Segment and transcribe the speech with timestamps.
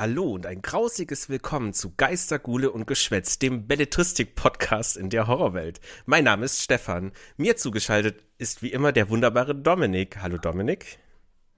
[0.00, 5.78] Hallo und ein grausiges Willkommen zu Geister, Gule und Geschwätz, dem Belletristik-Podcast in der Horrorwelt.
[6.06, 7.12] Mein Name ist Stefan.
[7.36, 10.16] Mir zugeschaltet ist wie immer der wunderbare Dominik.
[10.22, 10.98] Hallo Dominik.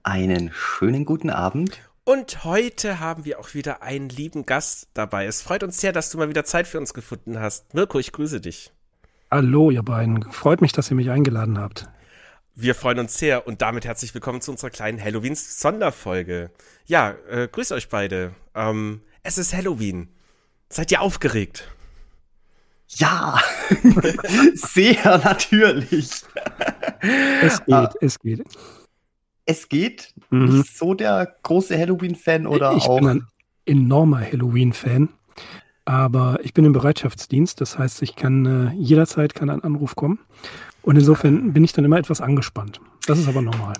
[0.03, 1.79] Einen schönen guten Abend.
[2.03, 5.25] Und heute haben wir auch wieder einen lieben Gast dabei.
[5.25, 7.73] Es freut uns sehr, dass du mal wieder Zeit für uns gefunden hast.
[7.73, 8.73] Mirko, ich grüße dich.
[9.31, 10.21] Hallo, ihr beiden.
[10.33, 11.87] Freut mich, dass ihr mich eingeladen habt.
[12.55, 16.51] Wir freuen uns sehr und damit herzlich willkommen zu unserer kleinen Halloween-Sonderfolge.
[16.85, 18.35] Ja, äh, grüßt euch beide.
[18.53, 20.09] Ähm, es ist Halloween.
[20.69, 21.67] Seid ihr aufgeregt?
[22.89, 23.39] Ja,
[24.53, 26.21] sehr natürlich.
[27.41, 27.91] Es geht, ah.
[28.01, 28.43] es geht.
[29.45, 30.13] Es geht.
[30.29, 30.57] Mhm.
[30.59, 32.97] Nicht so der große Halloween-Fan oder ich auch.
[32.97, 33.27] Ich bin ein
[33.65, 35.09] enormer Halloween-Fan.
[35.85, 40.19] Aber ich bin im Bereitschaftsdienst, das heißt, ich kann äh, jederzeit kann ein Anruf kommen.
[40.83, 42.79] Und insofern bin ich dann immer etwas angespannt.
[43.07, 43.73] Das ist aber normal.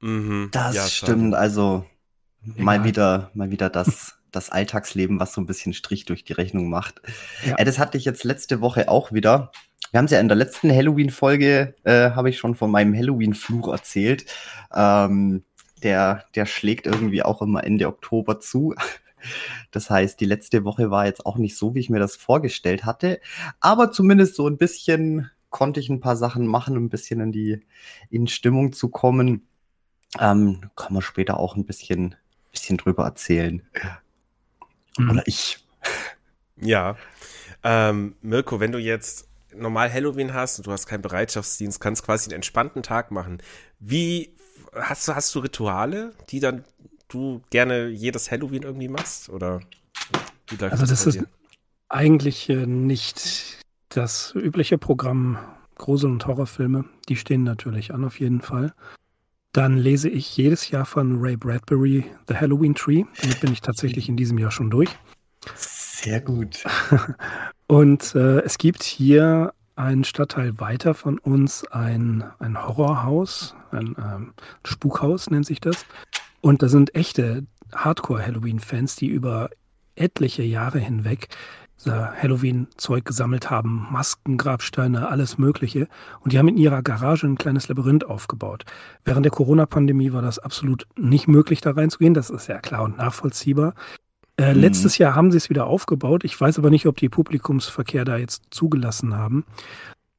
[0.00, 0.48] Mhm.
[0.52, 1.34] Das ja, stimmt.
[1.34, 1.84] Also
[2.42, 2.64] Egal.
[2.64, 6.70] mal wieder, mal wieder das, das Alltagsleben, was so ein bisschen Strich durch die Rechnung
[6.70, 7.02] macht.
[7.44, 7.56] Ja.
[7.58, 9.50] Äh, das hatte ich jetzt letzte Woche auch wieder.
[9.90, 13.72] Wir haben es ja in der letzten Halloween-Folge, äh, habe ich schon von meinem Halloween-Fluch
[13.72, 14.26] erzählt.
[14.74, 15.44] Ähm,
[15.82, 18.74] der, der schlägt irgendwie auch immer Ende Oktober zu.
[19.72, 22.84] Das heißt, die letzte Woche war jetzt auch nicht so, wie ich mir das vorgestellt
[22.84, 23.18] hatte,
[23.58, 27.32] aber zumindest so ein bisschen konnte ich ein paar Sachen machen, um ein bisschen in
[27.32, 27.62] die
[28.10, 29.48] in Stimmung zu kommen.
[30.20, 32.14] Ähm, kann man später auch ein bisschen,
[32.52, 33.62] bisschen drüber erzählen.
[34.98, 35.10] Mhm.
[35.10, 35.64] Oder ich.
[36.60, 36.96] Ja.
[37.64, 42.26] Ähm, Mirko, wenn du jetzt normal Halloween hast und du hast keinen Bereitschaftsdienst, kannst quasi
[42.26, 43.38] einen entspannten Tag machen.
[43.80, 44.36] Wie
[44.74, 46.64] hast du, hast du Rituale, die dann
[47.08, 49.30] du gerne jedes Halloween irgendwie machst?
[49.30, 49.60] Oder
[50.60, 51.24] also das, das ist
[51.88, 53.64] eigentlich äh, nicht
[53.96, 55.38] das übliche Programm
[55.76, 58.74] Grusel- und Horrorfilme, die stehen natürlich an auf jeden Fall.
[59.52, 63.04] Dann lese ich jedes Jahr von Ray Bradbury The Halloween Tree.
[63.20, 64.90] Damit bin ich tatsächlich in diesem Jahr schon durch.
[65.54, 66.64] Sehr gut.
[67.66, 74.34] und äh, es gibt hier einen Stadtteil weiter von uns ein, ein Horrorhaus, ein ähm,
[74.64, 75.86] Spukhaus nennt sich das.
[76.40, 79.50] Und da sind echte Hardcore-Halloween-Fans, die über
[79.94, 81.28] etliche Jahre hinweg
[81.84, 85.88] Halloween-Zeug gesammelt haben, Masken, Grabsteine, alles Mögliche.
[86.20, 88.64] Und die haben in ihrer Garage ein kleines Labyrinth aufgebaut.
[89.04, 92.14] Während der Corona-Pandemie war das absolut nicht möglich, da reinzugehen.
[92.14, 93.74] Das ist ja klar und nachvollziehbar.
[94.36, 94.60] Äh, mhm.
[94.60, 96.24] Letztes Jahr haben sie es wieder aufgebaut.
[96.24, 99.44] Ich weiß aber nicht, ob die Publikumsverkehr da jetzt zugelassen haben.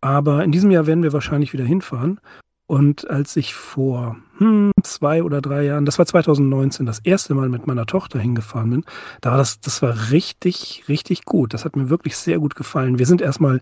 [0.02, 2.20] Aber in diesem Jahr werden wir wahrscheinlich wieder hinfahren.
[2.68, 7.48] Und als ich vor hm, zwei oder drei Jahren, das war 2019, das erste Mal
[7.48, 8.86] mit meiner Tochter hingefahren bin,
[9.22, 11.54] da war das, das war richtig, richtig gut.
[11.54, 13.00] Das hat mir wirklich sehr gut gefallen.
[13.00, 13.62] Wir sind erstmal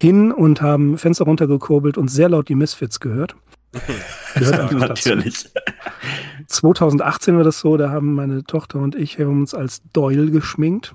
[0.00, 3.36] hin und haben Fenster runtergekurbelt und sehr laut die Misfits gehört.
[4.34, 5.50] gehört Natürlich.
[6.46, 10.94] 2018 war das so, da haben meine Tochter und ich haben uns als Doyle geschminkt.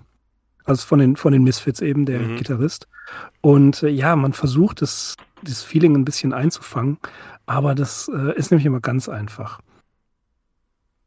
[0.63, 2.35] Also von den, von den Misfits eben, der mhm.
[2.37, 2.87] Gitarrist.
[3.41, 6.97] Und äh, ja, man versucht das, das Feeling ein bisschen einzufangen.
[7.45, 9.59] Aber das äh, ist nämlich immer ganz einfach.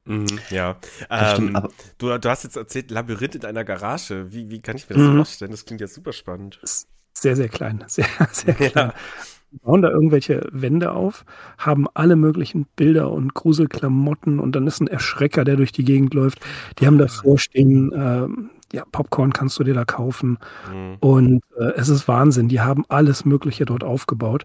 [0.06, 0.76] Mhm, ja.
[1.08, 1.56] Ähm,
[1.98, 4.32] du, du, hast jetzt erzählt, Labyrinth in einer Garage.
[4.32, 5.16] Wie, wie kann ich mir das mhm.
[5.16, 5.50] vorstellen?
[5.50, 6.60] Das klingt ja super spannend.
[7.14, 7.84] Sehr, sehr klein.
[7.88, 8.70] Sehr, sehr klein.
[8.74, 8.94] Ja.
[9.50, 11.24] Wir bauen da irgendwelche Wände auf,
[11.58, 16.12] haben alle möglichen Bilder und Gruselklamotten und dann ist ein Erschrecker, der durch die Gegend
[16.12, 16.40] läuft.
[16.80, 18.26] Die haben davor stehen, äh,
[18.74, 20.38] ja, Popcorn kannst du dir da kaufen.
[20.70, 20.96] Mhm.
[21.00, 22.48] Und äh, es ist Wahnsinn.
[22.48, 24.44] Die haben alles Mögliche dort aufgebaut.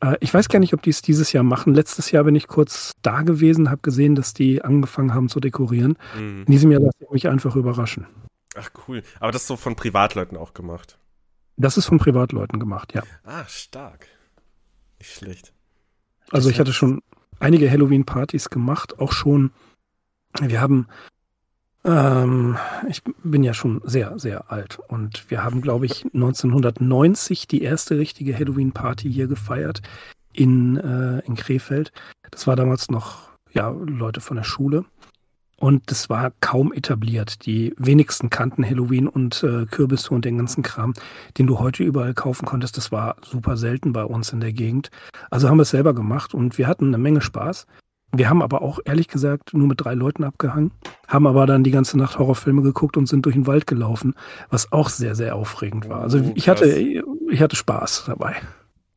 [0.00, 1.74] Äh, ich weiß gar nicht, ob die es dieses Jahr machen.
[1.74, 5.98] Letztes Jahr bin ich kurz da gewesen, habe gesehen, dass die angefangen haben zu dekorieren.
[6.18, 6.44] Mhm.
[6.46, 8.06] In diesem Jahr lasse ich mich einfach überraschen.
[8.56, 9.02] Ach cool.
[9.20, 10.98] Aber das ist so von Privatleuten auch gemacht.
[11.56, 13.02] Das ist von Privatleuten gemacht, ja.
[13.24, 14.06] Ah, stark.
[14.98, 15.52] Nicht schlecht.
[16.30, 17.02] Also ich hatte schon
[17.38, 19.50] einige Halloween-Partys gemacht, auch schon.
[20.40, 20.86] Wir haben
[21.88, 22.58] ähm,
[22.88, 27.98] ich bin ja schon sehr, sehr alt und wir haben, glaube ich, 1990 die erste
[27.98, 29.80] richtige Halloween-Party hier gefeiert
[30.34, 31.92] in, äh, in Krefeld.
[32.30, 34.84] Das war damals noch, ja, Leute von der Schule.
[35.60, 37.44] Und das war kaum etabliert.
[37.44, 40.94] Die wenigsten kannten Halloween und äh, Kürbisse und den ganzen Kram,
[41.36, 42.76] den du heute überall kaufen konntest.
[42.76, 44.90] Das war super selten bei uns in der Gegend.
[45.30, 47.66] Also haben wir es selber gemacht und wir hatten eine Menge Spaß.
[48.12, 50.70] Wir haben aber auch ehrlich gesagt nur mit drei Leuten abgehangen,
[51.06, 54.14] haben aber dann die ganze Nacht Horrorfilme geguckt und sind durch den Wald gelaufen,
[54.48, 56.00] was auch sehr, sehr aufregend war.
[56.00, 58.36] Also oh, ich hatte, ich hatte Spaß dabei.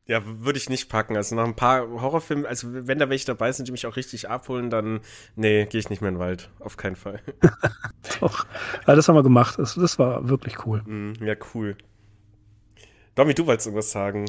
[0.06, 1.16] Ja, würde ich nicht packen.
[1.16, 4.28] Also nach ein paar Horrorfilmen, also wenn da welche dabei sind, die mich auch richtig
[4.28, 5.00] abholen, dann
[5.36, 6.50] nee, gehe ich nicht mehr in den Wald.
[6.58, 7.20] Auf keinen Fall.
[8.20, 8.46] Doch.
[8.86, 9.58] Ja, das haben wir gemacht.
[9.58, 10.82] Das, das war wirklich cool.
[10.82, 11.76] Mm, ja, cool.
[13.14, 14.24] Domi, du wolltest irgendwas sagen.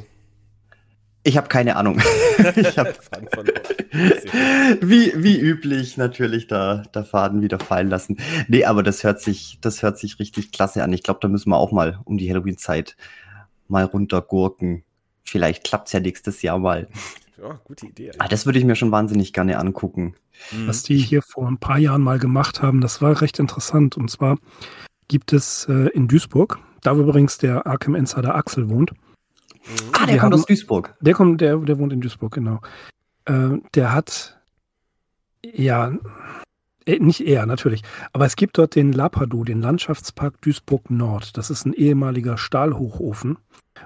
[1.24, 2.00] Ich habe keine Ahnung.
[2.56, 3.00] ich hab
[4.81, 8.18] wie, wie üblich natürlich da, da Faden wieder fallen lassen.
[8.48, 10.92] Nee, aber das hört sich, das hört sich richtig klasse an.
[10.92, 12.98] Ich glaube, da müssen wir auch mal um die Halloween-Zeit
[13.68, 14.84] mal runtergurken.
[15.24, 16.88] Vielleicht klappt's ja nächstes Jahr mal.
[17.42, 18.12] Ja, gute Idee.
[18.20, 20.16] Ah, das würde ich mir schon wahnsinnig gerne angucken.
[20.52, 20.68] Mhm.
[20.68, 23.98] Was die hier vor ein paar Jahren mal gemacht haben, das war recht interessant.
[23.98, 24.38] Und zwar
[25.08, 28.94] gibt es äh, in Duisburg, da wo übrigens der Arkham Insider Axel wohnt,
[29.94, 30.95] Ah, der kommt haben, aus Duisburg.
[31.01, 32.60] Der kommt, der, der wohnt in Duisburg, genau.
[33.25, 34.39] Äh, der hat
[35.44, 35.94] ja
[36.86, 37.81] äh, nicht er, natürlich.
[38.12, 41.38] Aber es gibt dort den Lapadu, den Landschaftspark Duisburg Nord.
[41.38, 43.38] Das ist ein ehemaliger Stahlhochofen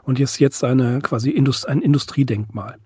[0.03, 2.77] und ist jetzt eine quasi Indust ein Industriedenkmal.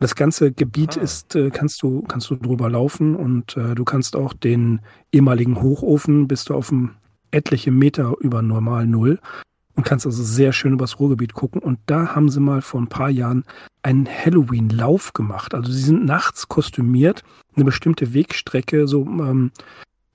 [0.00, 1.02] Das ganze Gebiet ah.
[1.02, 4.80] ist, äh, kannst du, kannst du drüber laufen und äh, du kannst auch den
[5.12, 6.90] ehemaligen Hochofen, bist du auf einem
[7.30, 9.18] etliche Meter über normal Null
[9.74, 11.60] und kannst also sehr schön übers Ruhrgebiet gucken.
[11.60, 13.44] Und da haben sie mal vor ein paar Jahren
[13.82, 15.54] einen Halloween-Lauf gemacht.
[15.54, 17.22] Also sie sind nachts kostümiert,
[17.54, 19.50] eine bestimmte Wegstrecke so ähm,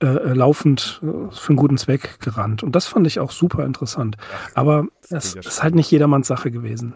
[0.02, 2.62] äh, äh laufend äh, für einen guten Zweck gerannt.
[2.62, 4.16] Und das fand ich auch super interessant.
[4.54, 6.94] Aber es ja ist halt nicht jedermanns Sache gewesen.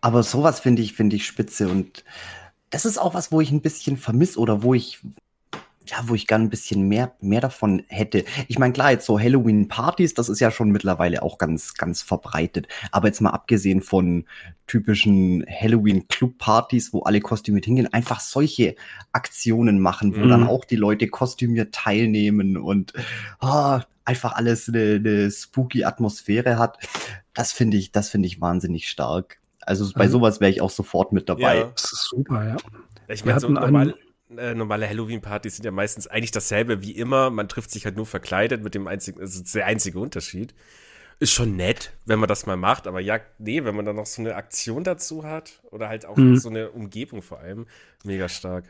[0.00, 2.04] Aber sowas finde ich, finde ich spitze und
[2.70, 4.98] das ist auch was, wo ich ein bisschen vermisse oder wo ich,
[5.86, 8.24] ja, wo ich gern ein bisschen mehr, mehr davon hätte.
[8.48, 12.68] Ich meine, klar, jetzt so Halloween-Partys, das ist ja schon mittlerweile auch ganz, ganz verbreitet.
[12.90, 14.24] Aber jetzt mal abgesehen von
[14.66, 18.76] typischen Halloween-Club-Partys, wo alle kostümiert hingehen, einfach solche
[19.12, 20.28] Aktionen machen, wo mhm.
[20.28, 22.92] dann auch die Leute kostümiert teilnehmen und
[23.40, 26.78] oh, einfach alles eine, eine spooky Atmosphäre hat.
[27.34, 29.40] Das finde ich, das finde ich wahnsinnig stark.
[29.60, 31.58] Also bei also, sowas wäre ich auch sofort mit dabei.
[31.58, 32.56] Ja, das ist super, ja.
[33.08, 33.94] Ich meine, so normal,
[34.38, 37.30] äh, normale Halloween-Partys sind ja meistens eigentlich dasselbe wie immer.
[37.30, 40.54] Man trifft sich halt nur verkleidet mit dem einzigen, also der einzige Unterschied.
[41.18, 44.06] Ist schon nett, wenn man das mal macht, aber ja, nee, wenn man dann noch
[44.06, 46.36] so eine Aktion dazu hat oder halt auch mhm.
[46.36, 47.66] so eine Umgebung vor allem,
[48.02, 48.64] mega stark.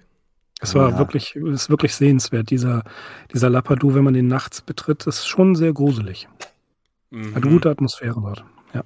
[0.61, 0.99] Es war ja.
[0.99, 2.51] wirklich, ist wirklich sehenswert.
[2.51, 2.85] Dieser,
[3.33, 6.29] dieser Lapadu, wenn man den nachts betritt, ist schon sehr gruselig.
[7.11, 7.35] Mhm.
[7.35, 8.45] Hat eine gute Atmosphäre dort.
[8.75, 8.85] Ja.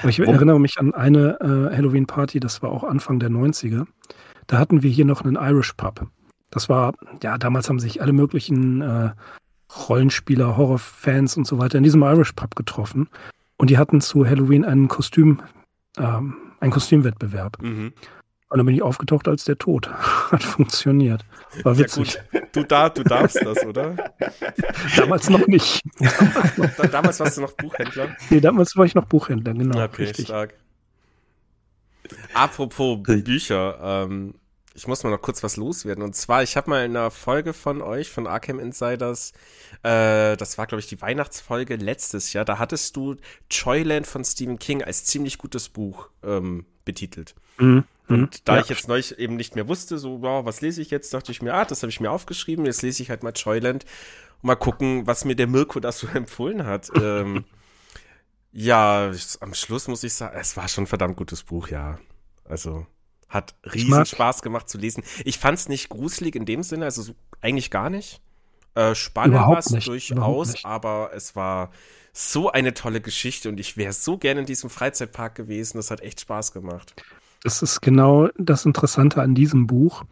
[0.00, 0.24] Aber ich oh.
[0.24, 3.86] erinnere mich an eine äh, Halloween-Party, das war auch Anfang der 90er.
[4.50, 6.08] Da hatten wir hier noch einen Irish Pub.
[6.50, 6.92] Das war,
[7.22, 9.10] ja, damals haben sich alle möglichen äh,
[9.88, 13.08] Rollenspieler, Horrorfans und so weiter in diesem Irish Pub getroffen.
[13.58, 15.40] Und die hatten zu Halloween einen Kostüm,
[15.98, 17.62] ähm, einen Kostümwettbewerb.
[17.62, 17.92] Mhm.
[18.48, 19.88] Und dann bin ich aufgetaucht als der Tod.
[20.32, 21.24] Hat funktioniert.
[21.62, 22.20] War witzig.
[22.32, 23.94] Ja, du, da, du darfst das, oder?
[24.96, 25.80] damals noch nicht.
[26.90, 28.16] damals warst du noch Buchhändler?
[28.30, 29.80] Nee, damals war ich noch Buchhändler, genau.
[29.80, 30.24] Okay, richtig.
[30.24, 30.54] stark.
[32.34, 34.34] Apropos Bücher, ähm,
[34.74, 36.02] ich muss mal noch kurz was loswerden.
[36.02, 39.32] Und zwar, ich habe mal in einer Folge von euch, von Arkham Insiders,
[39.82, 43.16] äh, das war, glaube ich, die Weihnachtsfolge letztes Jahr, da hattest du
[43.50, 47.34] Joyland von Stephen King als ziemlich gutes Buch ähm, betitelt.
[47.58, 47.84] Mhm.
[48.08, 48.28] Und mhm.
[48.44, 48.62] da ja.
[48.62, 51.42] ich jetzt neulich eben nicht mehr wusste, so, wow, was lese ich jetzt, dachte ich
[51.42, 53.84] mir, ah, das habe ich mir aufgeschrieben, jetzt lese ich halt mal Joyland
[54.42, 56.90] und mal gucken, was mir der Mirko da so empfohlen hat.
[56.94, 57.44] ähm,
[58.52, 61.98] ja, am Schluss muss ich sagen, es war schon ein verdammt gutes Buch, ja.
[62.44, 62.86] Also
[63.28, 65.04] hat riesen Spaß gemacht zu lesen.
[65.24, 68.20] Ich fand es nicht gruselig in dem Sinne, also so, eigentlich gar nicht.
[68.74, 71.70] Äh, spannend war es durchaus, aber es war
[72.12, 75.76] so eine tolle Geschichte und ich wäre so gerne in diesem Freizeitpark gewesen.
[75.76, 76.94] Das hat echt Spaß gemacht.
[77.42, 80.04] Das ist genau das Interessante an diesem Buch.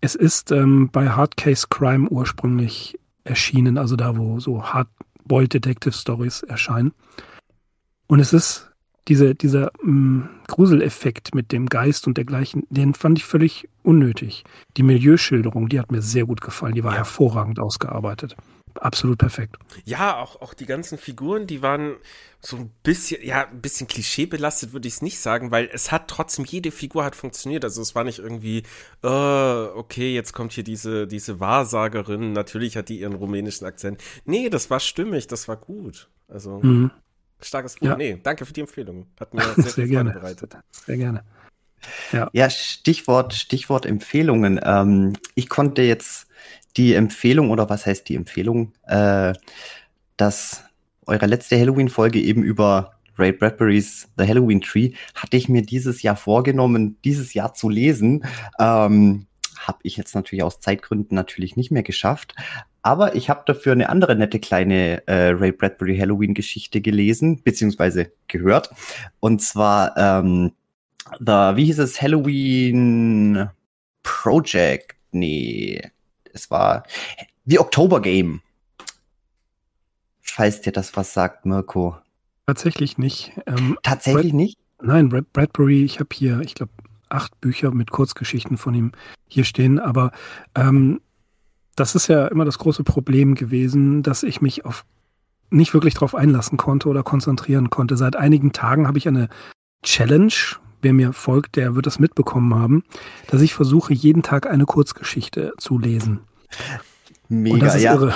[0.00, 5.92] Es ist ähm, bei Hard Case Crime ursprünglich erschienen, also da, wo so Hard-Boiled Detective
[5.92, 6.92] Stories erscheinen.
[8.12, 8.70] Und es ist
[9.08, 14.44] diese, dieser mh, mm, Gruseleffekt mit dem Geist und dergleichen, den fand ich völlig unnötig.
[14.76, 16.98] Die Milieuschilderung, die hat mir sehr gut gefallen, die war ja.
[16.98, 18.36] hervorragend ausgearbeitet.
[18.74, 19.56] Absolut perfekt.
[19.86, 21.96] Ja, auch, auch die ganzen Figuren, die waren
[22.42, 26.08] so ein bisschen, ja, ein bisschen klischeebelastet, würde ich es nicht sagen, weil es hat
[26.08, 27.64] trotzdem, jede Figur hat funktioniert.
[27.64, 28.64] Also es war nicht irgendwie,
[29.02, 34.02] uh, okay, jetzt kommt hier diese, diese Wahrsagerin, natürlich hat die ihren rumänischen Akzent.
[34.26, 36.10] Nee, das war stimmig, das war gut.
[36.28, 36.60] Also.
[36.62, 36.90] Mhm.
[37.42, 37.88] Starkes Buch.
[37.88, 37.96] Ja.
[37.96, 39.06] Nee, danke für die Empfehlung.
[39.18, 40.56] Hat mir sehr, sehr gerne bereitet.
[40.70, 41.24] Sehr gerne.
[42.12, 44.60] Ja, ja Stichwort, Stichwort Empfehlungen.
[44.62, 46.26] Ähm, ich konnte jetzt
[46.76, 49.34] die Empfehlung, oder was heißt die Empfehlung, äh,
[50.16, 50.64] dass
[51.06, 56.16] eure letzte Halloween-Folge eben über Ray Bradburys The Halloween Tree hatte ich mir dieses Jahr
[56.16, 58.24] vorgenommen, dieses Jahr zu lesen.
[58.58, 59.26] Ähm,
[59.58, 62.34] habe ich jetzt natürlich aus Zeitgründen natürlich nicht mehr geschafft.
[62.82, 68.70] Aber ich habe dafür eine andere nette kleine äh, Ray Bradbury Halloween-Geschichte gelesen, beziehungsweise gehört.
[69.20, 70.52] Und zwar, ähm,
[71.20, 73.48] the, wie hieß es, Halloween
[74.02, 74.96] Project?
[75.12, 75.80] Nee,
[76.32, 76.82] es war
[77.44, 78.40] The October Game.
[80.20, 81.96] Falls dir das was sagt, Mirko.
[82.46, 83.32] Tatsächlich nicht.
[83.46, 84.58] Ähm, Tatsächlich Brad, nicht?
[84.80, 86.72] Nein, Bradbury, ich habe hier, ich glaube,
[87.08, 88.92] acht Bücher mit Kurzgeschichten von ihm
[89.28, 90.12] hier stehen, aber
[90.54, 91.00] ähm,
[91.76, 94.84] das ist ja immer das große Problem gewesen, dass ich mich auf
[95.50, 97.96] nicht wirklich darauf einlassen konnte oder konzentrieren konnte.
[97.96, 99.28] Seit einigen Tagen habe ich eine
[99.82, 100.32] Challenge.
[100.80, 102.82] Wer mir folgt, der wird das mitbekommen haben,
[103.28, 106.20] dass ich versuche, jeden Tag eine Kurzgeschichte zu lesen.
[107.28, 107.94] Mega, ja.
[107.94, 108.14] Irre.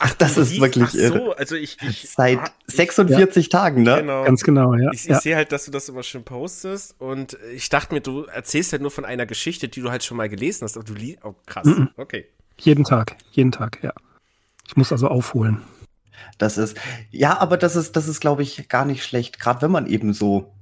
[0.00, 1.38] Ach, das ist wirklich ach so, irre.
[1.38, 3.50] Also ich, ich seit ich, 46 ja.
[3.50, 4.00] Tagen, ne?
[4.00, 4.24] Genau.
[4.24, 4.90] Ganz genau, ja.
[4.92, 5.20] Ich, ich ja.
[5.20, 8.82] sehe halt, dass du das immer schön postest und ich dachte mir, du erzählst halt
[8.82, 11.34] nur von einer Geschichte, die du halt schon mal gelesen hast, aber du liest, oh
[11.46, 12.26] krass, mm okay.
[12.58, 13.92] Jeden Tag, jeden Tag, ja.
[14.66, 15.62] Ich muss also aufholen.
[16.38, 16.76] Das ist,
[17.10, 20.12] ja, aber das ist, das ist, glaube ich, gar nicht schlecht, gerade wenn man eben
[20.12, 20.53] so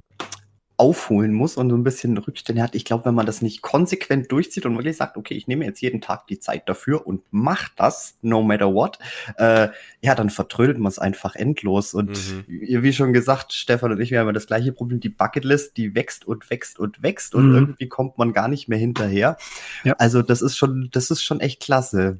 [0.76, 2.74] aufholen muss und so ein bisschen Rückstände hat.
[2.74, 5.80] Ich glaube, wenn man das nicht konsequent durchzieht und wirklich sagt, okay, ich nehme jetzt
[5.80, 8.98] jeden Tag die Zeit dafür und mach das, no matter what,
[9.36, 9.68] äh,
[10.00, 11.94] ja, dann vertrödelt man es einfach endlos.
[11.94, 12.44] Und mhm.
[12.48, 16.26] wie schon gesagt, Stefan und ich, wir haben das gleiche Problem, die Bucketlist, die wächst
[16.26, 17.54] und wächst und wächst und mhm.
[17.54, 19.36] irgendwie kommt man gar nicht mehr hinterher.
[19.84, 19.94] Ja.
[19.98, 22.18] Also das ist schon, das ist schon echt klasse.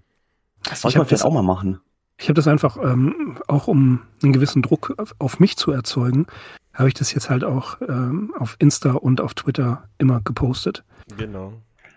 [0.65, 1.81] Das sollte man vielleicht auch mal machen.
[2.19, 6.27] Ich habe das einfach ähm, auch, um einen gewissen Druck auf mich zu erzeugen,
[6.75, 10.85] habe ich das jetzt halt auch ähm, auf Insta und auf Twitter immer gepostet.
[11.17, 11.53] Genau.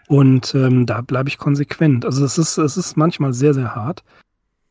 [0.07, 2.05] Und ähm, da bleibe ich konsequent.
[2.05, 4.03] Also es ist, es ist manchmal sehr, sehr hart,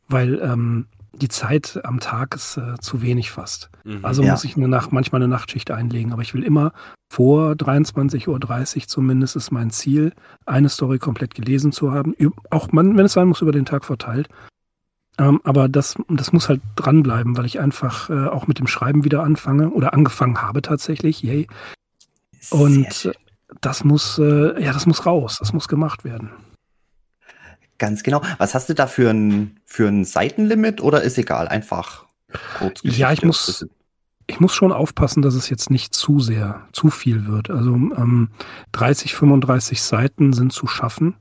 [0.07, 3.69] weil ähm, die Zeit am Tag ist äh, zu wenig fast.
[3.83, 4.31] Mhm, also ja.
[4.31, 6.13] muss ich eine Nacht, manchmal eine Nachtschicht einlegen.
[6.13, 6.71] Aber ich will immer
[7.09, 10.13] vor 23.30 Uhr zumindest ist mein Ziel,
[10.45, 12.13] eine Story komplett gelesen zu haben.
[12.49, 14.29] Auch man, wenn es sein muss, über den Tag verteilt.
[15.17, 19.03] Ähm, aber das, das muss halt dranbleiben, weil ich einfach äh, auch mit dem Schreiben
[19.05, 21.21] wieder anfange oder angefangen habe tatsächlich.
[21.23, 21.47] Yay.
[22.49, 23.11] Und
[23.61, 26.31] das muss, äh, ja, das muss raus, das muss gemacht werden.
[27.77, 28.21] Ganz genau.
[28.37, 31.47] Was hast du da für ein, für ein Seitenlimit oder ist egal?
[31.47, 32.05] Einfach
[32.57, 32.79] kurz.
[32.83, 33.65] Ja, ich muss,
[34.27, 37.49] ich muss schon aufpassen, dass es jetzt nicht zu sehr, zu viel wird.
[37.49, 38.29] Also ähm,
[38.71, 41.15] 30, 35 Seiten sind zu schaffen.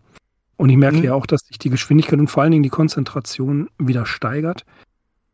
[0.57, 1.05] Und ich merke mhm.
[1.05, 4.65] ja auch, dass sich die Geschwindigkeit und vor allen Dingen die Konzentration wieder steigert.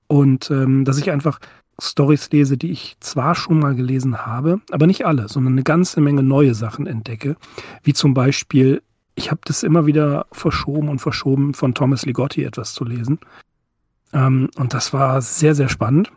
[0.07, 1.39] Und ähm, dass ich einfach
[1.81, 6.01] Stories lese, die ich zwar schon mal gelesen habe, aber nicht alle, sondern eine ganze
[6.01, 7.37] Menge neue Sachen entdecke.
[7.83, 8.83] Wie zum Beispiel,
[9.15, 13.19] ich habe das immer wieder verschoben und verschoben, von Thomas Ligotti etwas zu lesen.
[14.13, 16.13] Ähm, und das war sehr, sehr spannend.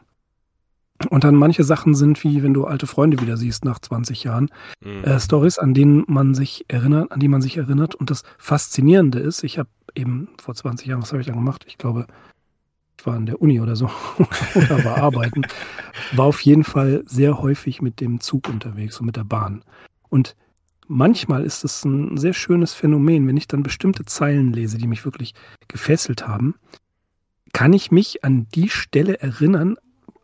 [1.09, 4.49] Und dann manche Sachen sind wie, wenn du alte Freunde wieder siehst nach 20 Jahren,
[4.83, 5.03] mhm.
[5.03, 7.95] äh, Stories, an denen man sich erinnert, an die man sich erinnert.
[7.95, 11.65] Und das Faszinierende ist, ich habe eben vor 20 Jahren, was habe ich dann gemacht?
[11.67, 12.07] Ich glaube,
[12.99, 13.89] ich war an der Uni oder so
[14.55, 15.41] oder war arbeiten,
[16.13, 19.63] war auf jeden Fall sehr häufig mit dem Zug unterwegs und mit der Bahn.
[20.09, 20.35] Und
[20.87, 25.05] manchmal ist es ein sehr schönes Phänomen, wenn ich dann bestimmte Zeilen lese, die mich
[25.05, 25.33] wirklich
[25.67, 26.55] gefesselt haben,
[27.51, 29.77] kann ich mich an die Stelle erinnern,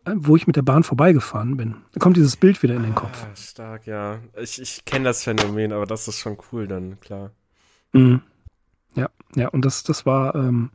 [0.06, 1.76] wo ich mit der Bahn vorbeigefahren bin.
[1.92, 3.26] Da kommt dieses Bild wieder in den Kopf.
[3.30, 4.18] Ah, stark, ja.
[4.40, 7.30] Ich, ich kenne das Phänomen, aber das ist schon cool dann, klar.
[7.92, 8.22] Mhm.
[8.94, 10.70] Ja, ja, und das, das war ähm,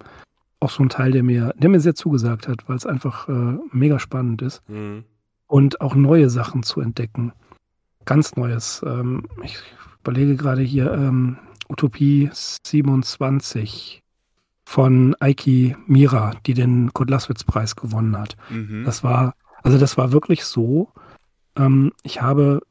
[0.60, 3.58] auch so ein Teil, der mir, der mir sehr zugesagt hat, weil es einfach äh,
[3.72, 4.62] mega spannend ist.
[4.70, 5.04] Mhm.
[5.48, 7.34] Und auch neue Sachen zu entdecken.
[8.06, 8.84] Ganz Neues.
[8.86, 9.58] Ähm, ich
[10.02, 11.38] überlege gerade hier ähm,
[11.70, 14.02] Utopie 27
[14.66, 18.36] von Eiki Mira, die den Kurt-Laswitz-Preis gewonnen hat.
[18.50, 18.84] Mhm.
[18.84, 20.90] Das war, also das war wirklich so.
[21.56, 22.62] Ähm, ich habe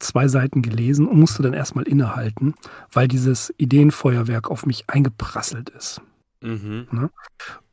[0.00, 2.54] zwei Seiten gelesen und musste dann erstmal innehalten,
[2.92, 6.02] weil dieses Ideenfeuerwerk auf mich eingeprasselt ist.
[6.42, 6.86] Mhm.
[6.90, 7.10] Ne?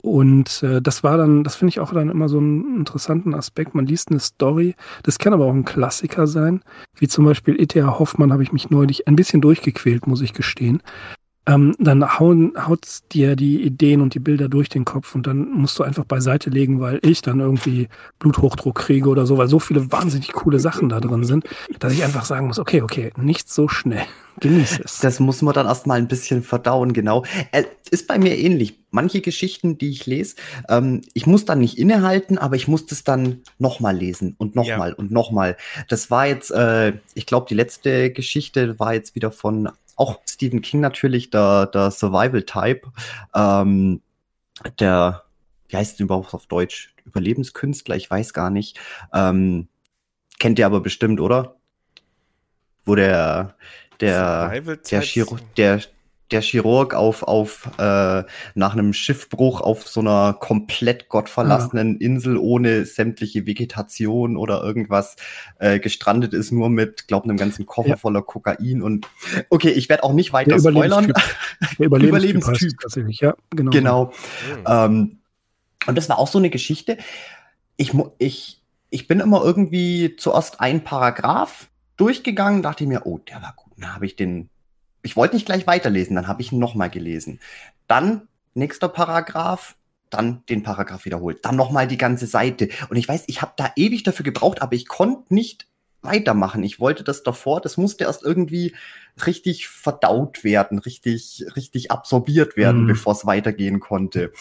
[0.01, 3.73] Und äh, das war dann, das finde ich auch dann immer so einen interessanten Aspekt.
[3.75, 6.61] Man liest eine Story, das kann aber auch ein Klassiker sein,
[6.95, 7.97] wie zum Beispiel E.T.A.
[7.97, 10.81] Hoffmann habe ich mich neulich ein bisschen durchgequält, muss ich gestehen
[11.47, 15.49] ähm, dann hauen, haut dir die Ideen und die Bilder durch den Kopf und dann
[15.49, 17.87] musst du einfach beiseite legen, weil ich dann irgendwie
[18.19, 21.45] Bluthochdruck kriege oder so, weil so viele wahnsinnig coole Sachen da drin sind,
[21.79, 24.03] dass ich einfach sagen muss, okay, okay, nicht so schnell.
[24.39, 24.99] Genieß es.
[24.99, 27.23] Das muss man dann erstmal ein bisschen verdauen, genau.
[27.51, 28.77] Äh, ist bei mir ähnlich.
[28.91, 30.35] Manche Geschichten, die ich lese,
[30.69, 34.89] ähm, ich muss dann nicht innehalten, aber ich muss das dann nochmal lesen und nochmal
[34.89, 34.95] ja.
[34.95, 35.57] und nochmal.
[35.87, 40.61] Das war jetzt, äh, ich glaube, die letzte Geschichte war jetzt wieder von auch Stephen
[40.61, 42.91] King natürlich, der, der Survival-Type,
[43.35, 44.01] ähm,
[44.79, 45.23] der,
[45.67, 46.93] wie heißt es überhaupt auf Deutsch?
[47.05, 48.79] Überlebenskünstler, ich weiß gar nicht.
[49.13, 49.67] Ähm,
[50.39, 51.55] kennt ihr aber bestimmt, oder?
[52.85, 53.55] Wo der,
[53.99, 55.81] der, der, Chiro der,
[56.31, 58.23] der Chirurg auf, auf äh,
[58.55, 62.05] nach einem Schiffbruch auf so einer komplett gottverlassenen ja.
[62.05, 65.15] Insel ohne sämtliche Vegetation oder irgendwas
[65.59, 67.97] äh, gestrandet ist, nur mit, glaub, einem ganzen Koffer ja.
[67.97, 69.07] voller Kokain und
[69.49, 71.07] okay, ich werde auch nicht weiter der spoilern.
[71.07, 71.15] Der
[71.85, 72.79] Überlebenstyp, Überlebenstyp.
[72.81, 73.71] tatsächlich, ja, genau.
[73.71, 74.05] Genau.
[74.05, 74.63] Mhm.
[74.67, 75.17] Ähm,
[75.85, 76.97] und das war auch so eine Geschichte.
[77.77, 78.57] Ich, ich
[78.89, 83.73] ich bin immer irgendwie zuerst ein Paragraph durchgegangen, dachte mir, oh, der war gut.
[83.77, 84.49] Dann habe ich den,
[85.07, 87.39] ich wollte nicht gleich weiterlesen, dann habe ich ihn nochmal gelesen.
[87.87, 89.77] Dann nächster Paragraph,
[90.09, 92.67] dann den Paragraph wiederholt, dann nochmal die ganze Seite.
[92.89, 95.67] Und ich weiß, ich habe da ewig dafür gebraucht, aber ich konnte nicht
[96.01, 96.61] weitermachen.
[96.61, 98.75] Ich wollte das davor, das musste erst irgendwie
[99.25, 102.87] richtig verdaut werden, richtig, richtig absorbiert werden, mm.
[102.87, 104.33] bevor es weitergehen konnte.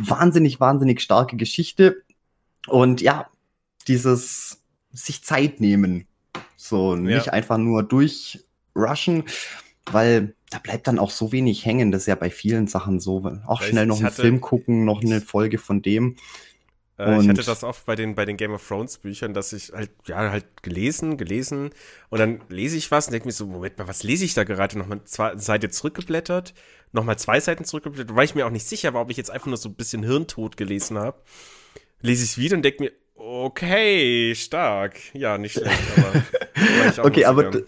[0.00, 2.02] Wahnsinnig, wahnsinnig starke Geschichte.
[2.66, 3.28] Und ja,
[3.86, 6.08] dieses sich Zeit nehmen.
[6.56, 7.32] So, nicht ja.
[7.32, 9.24] einfach nur durchrushen,
[9.92, 11.92] weil da bleibt dann auch so wenig hängen.
[11.92, 13.24] Das ist ja bei vielen Sachen so.
[13.46, 16.16] Auch Weiß schnell noch einen Film gucken, noch eine Folge von dem.
[16.98, 19.72] Äh, ich hatte das oft bei den, bei den Game of Thrones Büchern, dass ich
[19.72, 21.70] halt, ja, halt gelesen, gelesen
[22.10, 24.44] und dann lese ich was und denke mir so, Moment mal, was lese ich da
[24.44, 24.76] gerade?
[24.76, 26.54] Nochmal zwei Seite zurückgeblättert,
[26.92, 29.46] nochmal zwei Seiten zurückgeblättert, weil ich mir auch nicht sicher war, ob ich jetzt einfach
[29.46, 31.22] nur so ein bisschen Hirntod gelesen habe.
[32.00, 34.98] Lese ich es wieder und denke mir, okay, stark.
[35.14, 37.04] Ja, nicht schlecht, aber.
[37.04, 37.62] okay, aber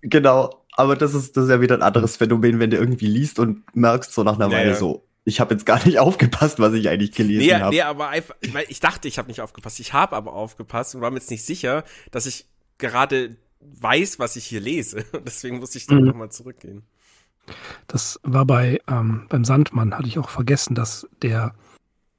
[0.00, 3.38] genau, aber das ist, das ist ja wieder ein anderes Phänomen, wenn du irgendwie liest
[3.38, 4.76] und merkst so nach einer Weile ja.
[4.76, 7.74] so, ich habe jetzt gar nicht aufgepasst, was ich eigentlich gelesen nee, habe.
[7.74, 9.80] Nee, aber einfach, ich, mein, ich dachte, ich habe nicht aufgepasst.
[9.80, 12.46] Ich habe aber aufgepasst und war mir jetzt nicht sicher, dass ich
[12.78, 15.04] gerade weiß, was ich hier lese.
[15.26, 16.08] Deswegen musste ich dann mhm.
[16.08, 16.82] nochmal zurückgehen.
[17.86, 21.54] Das war bei ähm, beim Sandmann, hatte ich auch vergessen, dass der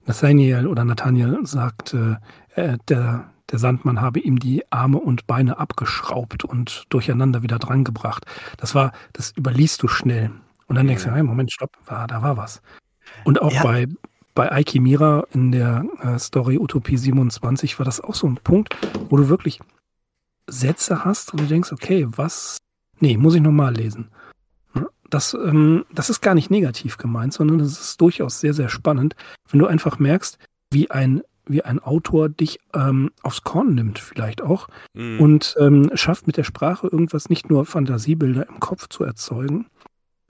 [0.05, 2.19] Nathaniel oder Nathaniel sagte,
[2.55, 8.25] äh, der, der Sandmann habe ihm die Arme und Beine abgeschraubt und durcheinander wieder drangebracht.
[8.57, 10.31] Das war, das überliest du schnell.
[10.67, 12.61] Und dann denkst du, hey, Moment, stopp, war, da war was.
[13.25, 13.63] Und auch ja.
[13.63, 13.87] bei,
[14.33, 18.75] bei Aiki Mira in der äh, Story Utopie 27 war das auch so ein Punkt,
[19.09, 19.59] wo du wirklich
[20.47, 22.57] Sätze hast und du denkst, okay, was?
[22.99, 24.09] Nee, muss ich nochmal lesen.
[25.09, 29.15] Das, ähm, das ist gar nicht negativ gemeint, sondern das ist durchaus sehr, sehr spannend,
[29.51, 30.39] wenn du einfach merkst,
[30.71, 35.19] wie ein, wie ein Autor dich ähm, aufs Korn nimmt, vielleicht auch, mhm.
[35.19, 39.67] und ähm, schafft mit der Sprache irgendwas nicht nur Fantasiebilder im Kopf zu erzeugen,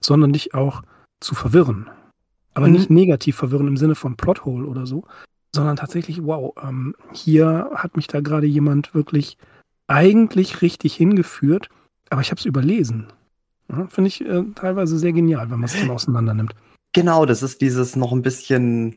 [0.00, 0.82] sondern dich auch
[1.20, 1.88] zu verwirren.
[2.54, 2.72] Aber mhm.
[2.72, 5.04] nicht negativ verwirren im Sinne von Plothole oder so,
[5.54, 9.38] sondern tatsächlich, wow, ähm, hier hat mich da gerade jemand wirklich
[9.86, 11.68] eigentlich richtig hingeführt,
[12.10, 13.06] aber ich habe es überlesen.
[13.70, 16.54] Ja, Finde ich äh, teilweise sehr genial, wenn man es dann auseinander nimmt.
[16.92, 18.96] Genau, das ist dieses noch ein bisschen,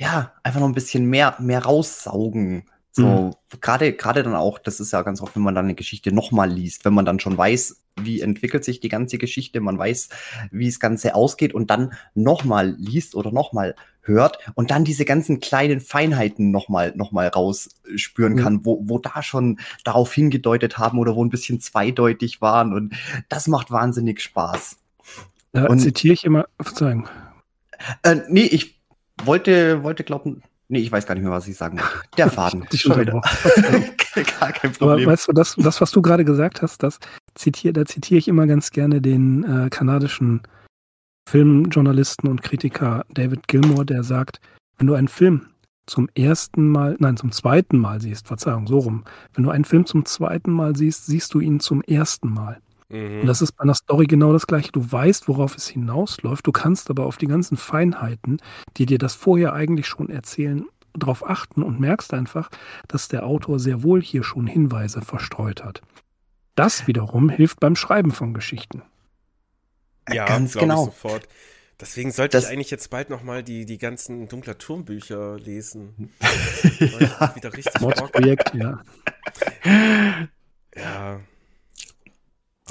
[0.00, 2.64] ja, einfach noch ein bisschen mehr, mehr raussaugen.
[2.90, 3.60] So, mhm.
[3.60, 6.50] gerade, gerade dann auch, das ist ja ganz oft, wenn man dann eine Geschichte nochmal
[6.50, 10.08] liest, wenn man dann schon weiß, wie entwickelt sich die ganze Geschichte, man weiß,
[10.50, 15.38] wie das Ganze ausgeht und dann nochmal liest oder nochmal hört und dann diese ganzen
[15.38, 18.60] kleinen Feinheiten nochmal noch mal rausspüren kann, mhm.
[18.64, 22.94] wo, wo da schon darauf hingedeutet haben oder wo ein bisschen zweideutig waren und
[23.28, 24.78] das macht wahnsinnig Spaß.
[25.52, 27.06] Da und, zitiere ich immer, Verzeihung.
[28.02, 28.79] Äh, nee, ich
[29.26, 32.00] wollte, wollte glauben, Nee, ich weiß gar nicht mehr, was ich sagen wollte.
[32.16, 32.64] Der Faden.
[32.72, 33.12] Schon wieder.
[34.40, 34.88] gar kein Problem.
[34.88, 37.00] Aber weißt du, das, das was du gerade gesagt hast, das
[37.34, 40.42] zitier, da zitiere ich immer ganz gerne den äh, kanadischen
[41.28, 44.40] Filmjournalisten und Kritiker David Gilmore, der sagt,
[44.78, 45.46] wenn du einen Film
[45.86, 49.04] zum ersten Mal, nein, zum zweiten Mal siehst, Verzeihung, so rum,
[49.34, 52.60] wenn du einen Film zum zweiten Mal siehst, siehst du ihn zum ersten Mal.
[52.90, 53.20] Mhm.
[53.20, 54.72] Und das ist bei einer Story genau das gleiche.
[54.72, 58.38] Du weißt, worauf es hinausläuft, du kannst aber auf die ganzen Feinheiten,
[58.76, 62.50] die dir das vorher eigentlich schon erzählen, darauf achten und merkst einfach,
[62.88, 65.82] dass der Autor sehr wohl hier schon Hinweise verstreut hat.
[66.56, 68.82] Das wiederum hilft beim Schreiben von Geschichten.
[70.12, 70.86] Ja, ganz genau.
[70.86, 71.28] sofort.
[71.80, 76.12] Deswegen sollte das, ich eigentlich jetzt bald nochmal die, die ganzen Dunkler Turmbücher lesen.
[76.80, 77.34] ja.
[77.34, 77.72] Wieder richtig
[78.12, 78.82] Projekt, ja.
[80.76, 81.20] Ja.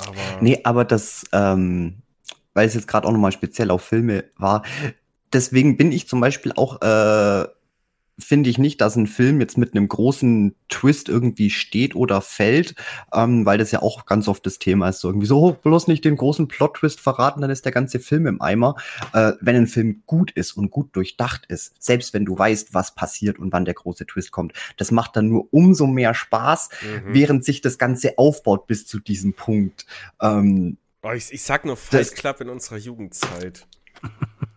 [0.08, 2.02] Aber nee, aber das, ähm,
[2.54, 4.64] weil es jetzt gerade auch nochmal speziell auf Filme war,
[5.34, 7.48] deswegen bin ich zum Beispiel auch äh,
[8.20, 12.76] finde ich nicht, dass ein Film jetzt mit einem großen Twist irgendwie steht oder fällt,
[13.14, 15.00] ähm, weil das ja auch ganz oft das Thema ist.
[15.00, 18.28] So irgendwie so, oh, bloß nicht den großen Plot-Twist verraten, dann ist der ganze Film
[18.28, 18.76] im Eimer.
[19.14, 22.94] Äh, wenn ein Film gut ist und gut durchdacht ist, selbst wenn du weißt, was
[22.96, 27.14] passiert und wann der große Twist kommt, das macht dann nur umso mehr Spaß, mhm.
[27.14, 29.86] während sich das Ganze aufbaut bis zu diesem Punkt.
[30.22, 33.68] Ähm, oh, ich, ich sag nur Fight Club in unserer Jugendzeit.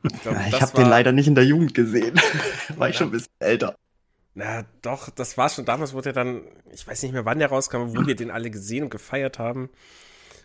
[0.05, 2.21] Ich, glaub, ich habe den leider nicht in der Jugend gesehen.
[2.77, 3.77] war ich schon ein bisschen älter.
[4.35, 7.49] Na doch, das war schon damals, wurde er dann, ich weiß nicht mehr, wann der
[7.49, 9.69] rauskam, wo wir den alle gesehen und gefeiert haben.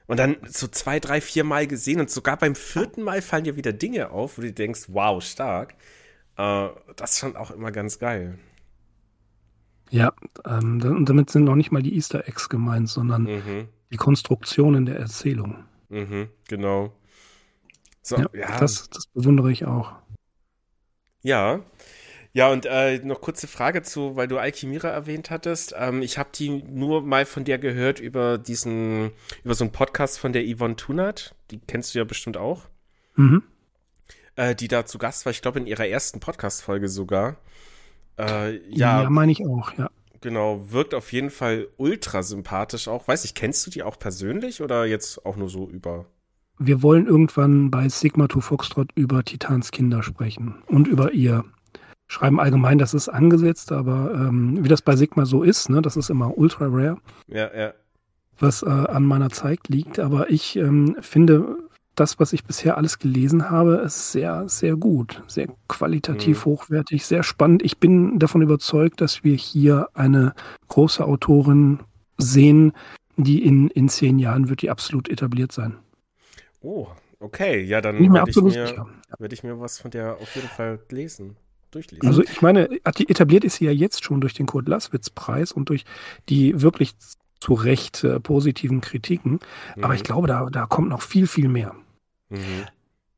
[0.08, 3.56] Und dann so zwei, drei, vier Mal gesehen und sogar beim vierten Mal fallen dir
[3.56, 5.76] wieder Dinge auf, wo du denkst, wow, stark.
[6.38, 8.38] Äh, das ist schon auch immer ganz geil.
[9.90, 10.14] Ja,
[10.46, 13.68] ähm, und damit sind noch nicht mal die Easter Eggs gemeint, sondern mhm.
[13.92, 15.64] die Konstruktionen der Erzählung.
[15.90, 16.94] Mhm, genau.
[18.08, 18.58] So, ja, ja.
[18.58, 19.92] Das, das bewundere ich auch.
[21.24, 21.60] Ja.
[22.32, 25.76] Ja, und äh, noch kurze Frage zu, weil du Alchimira erwähnt hattest.
[25.78, 29.12] Ähm, ich habe die nur mal von dir gehört über diesen,
[29.44, 31.36] über so einen Podcast von der Yvonne Tunat.
[31.52, 32.70] Die kennst du ja bestimmt auch.
[33.16, 33.44] Mhm.
[34.38, 37.36] Äh, die da zu Gast war, ich glaube, in ihrer ersten Podcast-Folge sogar.
[38.18, 39.90] Äh, ja, ja meine ich auch, ja.
[40.22, 43.06] Genau, wirkt auf jeden Fall ultra sympathisch auch.
[43.06, 46.06] Weiß ich, kennst du die auch persönlich oder jetzt auch nur so über?
[46.60, 51.44] Wir wollen irgendwann bei Sigma to Foxtrot über Titans Kinder sprechen und über ihr
[52.08, 55.98] Schreiben allgemein, das ist angesetzt, aber ähm, wie das bei Sigma so ist, ne, das
[55.98, 56.98] ist immer ultra rare.
[57.28, 57.74] Ja, ja.
[58.40, 61.58] Was äh, an meiner Zeit liegt, aber ich ähm, finde,
[61.96, 66.52] das, was ich bisher alles gelesen habe, ist sehr, sehr gut, sehr qualitativ mhm.
[66.52, 67.64] hochwertig, sehr spannend.
[67.64, 70.34] Ich bin davon überzeugt, dass wir hier eine
[70.70, 71.80] große Autorin
[72.18, 72.72] sehen,
[73.18, 75.76] die in, in zehn Jahren wird die absolut etabliert sein.
[76.62, 76.88] Oh,
[77.20, 77.62] okay.
[77.62, 78.86] Ja, dann werde ich, mir,
[79.20, 81.38] werd ich mir was von der auf jeden Fall lesen
[81.72, 82.08] durchlesen.
[82.08, 85.86] Also ich meine, etabliert ist sie ja jetzt schon durch den Kurt Laswitz-Preis und durch
[86.30, 86.96] die wirklich
[87.40, 89.40] zu Recht äh, positiven Kritiken.
[89.76, 89.84] Mhm.
[89.84, 91.76] Aber ich glaube, da, da kommt noch viel, viel mehr.
[92.30, 92.66] Mhm.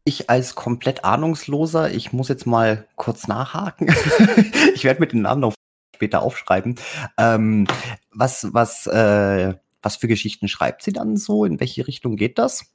[0.04, 3.94] Ich als komplett Ahnungsloser, ich muss jetzt mal kurz nachhaken.
[4.74, 5.54] ich werde mit den Namen noch
[5.96, 6.76] später aufschreiben.
[7.18, 7.68] Ähm,
[8.12, 11.46] was, was, äh, was für Geschichten schreibt sie dann so?
[11.46, 12.66] In welche Richtung geht das?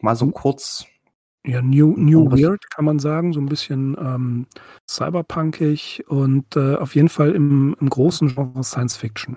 [0.00, 0.34] Mal so hm.
[0.34, 0.86] kurz
[1.46, 4.46] ja, New, New Weird kann man sagen, so ein bisschen ähm,
[4.88, 9.36] cyberpunkig und äh, auf jeden Fall im, im großen Genre Science Fiction.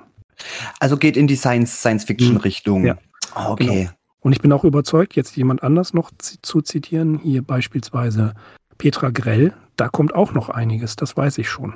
[0.79, 2.37] Also geht in die Science, Science Fiction mhm.
[2.37, 2.85] Richtung.
[2.85, 2.97] Ja.
[3.33, 3.65] Ah, okay.
[3.65, 3.91] Genau.
[4.21, 8.33] Und ich bin auch überzeugt, jetzt jemand anders noch zu zitieren, hier beispielsweise
[8.77, 11.75] Petra Grell, da kommt auch noch einiges, das weiß ich schon.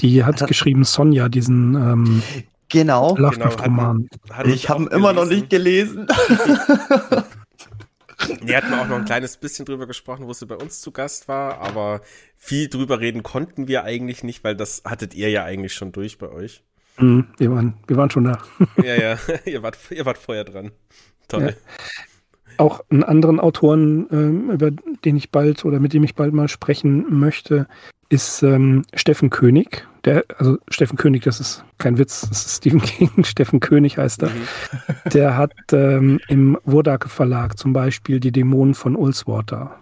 [0.00, 2.22] Die hat, hat geschrieben Sonja, diesen ähm,
[2.72, 4.08] genau, Lovecraft-Roman.
[4.26, 6.08] Genau, ich habe ihn immer noch nicht gelesen.
[8.42, 11.28] Die hatten auch noch ein kleines bisschen drüber gesprochen, wo sie bei uns zu Gast
[11.28, 12.00] war, aber
[12.36, 16.18] viel drüber reden konnten wir eigentlich nicht, weil das hattet ihr ja eigentlich schon durch
[16.18, 16.62] bei euch.
[16.98, 18.38] Mhm, wir, waren, wir waren schon da.
[18.82, 20.72] ja, ja, ihr wart, ihr wart vorher dran.
[21.28, 21.42] Toll.
[21.42, 21.52] Ja.
[22.58, 26.48] Auch einen anderen Autoren, ähm, über den ich bald oder mit dem ich bald mal
[26.48, 27.66] sprechen möchte,
[28.12, 29.88] ist ähm, Steffen König.
[30.04, 33.24] Der, also Steffen König, das ist kein Witz, das ist Stephen King.
[33.24, 34.30] Steffen König heißt er.
[34.30, 34.46] Mhm.
[35.12, 39.78] Der hat ähm, im Wurdake Verlag zum Beispiel die Dämonen von Ulswater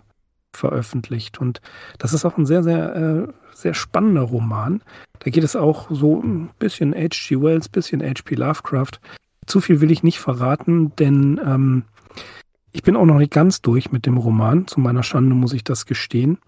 [0.52, 1.40] veröffentlicht.
[1.40, 1.60] Und
[1.98, 4.82] das ist auch ein sehr, sehr, äh, sehr spannender Roman.
[5.18, 7.40] Da geht es auch so ein bisschen H.G.
[7.42, 8.36] Wells, bisschen H.P.
[8.36, 9.00] Lovecraft.
[9.46, 11.82] Zu viel will ich nicht verraten, denn ähm,
[12.70, 14.68] ich bin auch noch nicht ganz durch mit dem Roman.
[14.68, 16.38] Zu meiner Schande muss ich das gestehen.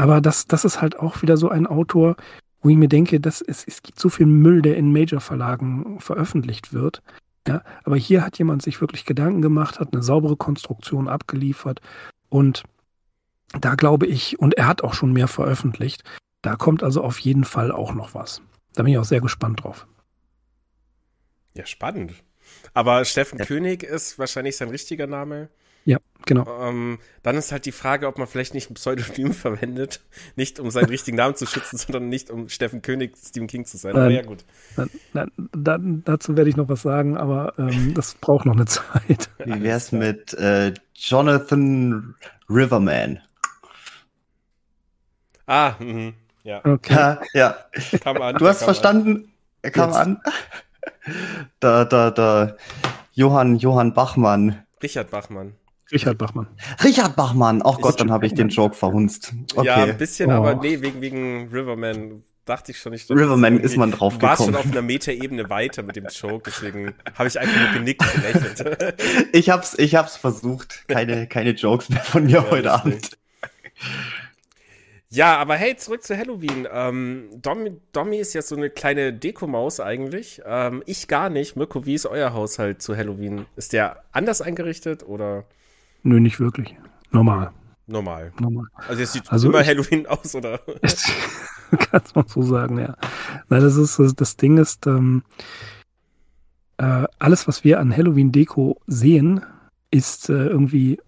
[0.00, 2.16] Aber das, das ist halt auch wieder so ein Autor,
[2.62, 6.72] wo ich mir denke, dass es, es gibt so viel Müll, der in Major-Verlagen veröffentlicht
[6.72, 7.02] wird.
[7.46, 11.82] Ja, aber hier hat jemand sich wirklich Gedanken gemacht, hat eine saubere Konstruktion abgeliefert
[12.30, 12.62] und
[13.60, 16.02] da glaube ich, und er hat auch schon mehr veröffentlicht,
[16.40, 18.40] da kommt also auf jeden Fall auch noch was.
[18.72, 19.86] Da bin ich auch sehr gespannt drauf.
[21.52, 22.14] Ja, spannend.
[22.72, 23.44] Aber Steffen ja.
[23.44, 25.50] König ist wahrscheinlich sein richtiger Name.
[25.90, 26.46] Ja, genau.
[26.62, 30.00] Ähm, dann ist halt die Frage, ob man vielleicht nicht ein Pseudonym verwendet.
[30.36, 33.76] Nicht um seinen richtigen Namen zu schützen, sondern nicht um Steffen König, Stephen King zu
[33.76, 33.96] sein.
[33.96, 34.44] aber ja, gut.
[34.76, 38.66] Dann, dann, dann, dazu werde ich noch was sagen, aber ähm, das braucht noch eine
[38.66, 39.30] Zeit.
[39.44, 42.14] Wie wär's mit äh, Jonathan
[42.48, 43.20] Riverman?
[45.46, 46.12] Ah, mh,
[46.44, 46.64] ja.
[46.64, 46.94] Okay.
[46.94, 47.56] Ja, ja.
[47.98, 49.32] Kam an, du hast verstanden?
[49.62, 49.98] Er kam Jetzt.
[49.98, 50.20] an.
[51.60, 52.56] Da, da, da.
[53.12, 54.64] Johann, Johann Bachmann.
[54.82, 55.54] Richard Bachmann.
[55.92, 56.46] Richard Bachmann.
[56.84, 57.62] Richard Bachmann.
[57.64, 59.32] Ach Gott, dann habe ich den Joke verhunzt.
[59.54, 59.66] Okay.
[59.66, 60.34] Ja, ein bisschen, oh.
[60.34, 63.10] aber nee, wegen, wegen Riverman dachte ich schon nicht.
[63.10, 64.20] Riverman ist man drauf gekommen.
[64.20, 67.72] Du warst schon auf einer Metaebene weiter mit dem Joke, deswegen habe ich einfach nur
[67.72, 68.94] genickt und gelächelt.
[69.32, 70.84] ich hab's, ich hab's versucht.
[70.88, 73.16] Keine, keine Jokes mehr von mir ja, heute Abend.
[75.12, 76.68] Ja, aber hey, zurück zu Halloween.
[76.72, 80.40] Ähm, Dom, Domi ist ja so eine kleine Dekomaus eigentlich.
[80.46, 81.56] Ähm, ich gar nicht.
[81.56, 83.46] Mirko, wie ist euer Haushalt zu Halloween?
[83.56, 85.46] Ist der anders eingerichtet oder?
[86.02, 86.76] Nö, nicht wirklich.
[87.10, 87.52] Normal.
[87.86, 88.32] Normal.
[88.38, 88.66] Normal.
[88.88, 90.58] Also es sieht also immer ich, Halloween aus, oder?
[91.70, 92.96] Kann man so sagen, ja.
[93.48, 95.22] Na, das ist das Ding ist, ähm,
[96.78, 99.44] äh, alles, was wir an Halloween-Deko sehen,
[99.90, 100.98] ist äh, irgendwie,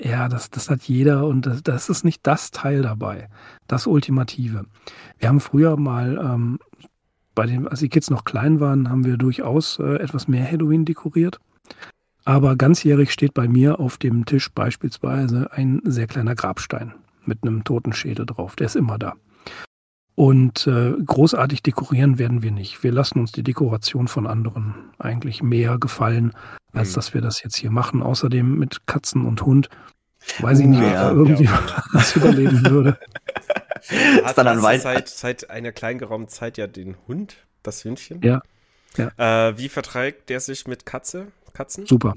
[0.00, 3.28] ja, das, das hat jeder und das, das ist nicht das Teil dabei,
[3.68, 4.64] das Ultimative.
[5.18, 6.58] Wir haben früher mal ähm,
[7.34, 10.84] bei den, als die Kids noch klein waren, haben wir durchaus äh, etwas mehr Halloween
[10.84, 11.38] dekoriert.
[12.24, 17.64] Aber ganzjährig steht bei mir auf dem Tisch beispielsweise ein sehr kleiner Grabstein mit einem
[17.64, 18.56] Totenschädel drauf.
[18.56, 19.14] Der ist immer da.
[20.14, 22.82] Und äh, großartig dekorieren werden wir nicht.
[22.82, 26.32] Wir lassen uns die Dekoration von anderen eigentlich mehr gefallen,
[26.72, 26.94] als mhm.
[26.94, 28.02] dass wir das jetzt hier machen.
[28.02, 29.68] Außerdem mit Katzen und Hund.
[30.38, 31.60] Weiß ich nicht, ob da irgendwie ja.
[31.92, 32.98] was überleben würde.
[34.24, 38.20] ist dann ein seit, seit einer kleinen geraumen Zeit ja den Hund, das Hündchen.
[38.22, 38.42] Ja.
[38.96, 39.48] ja.
[39.48, 41.86] Äh, wie verträgt der sich mit Katze, Katzen?
[41.86, 42.14] Super.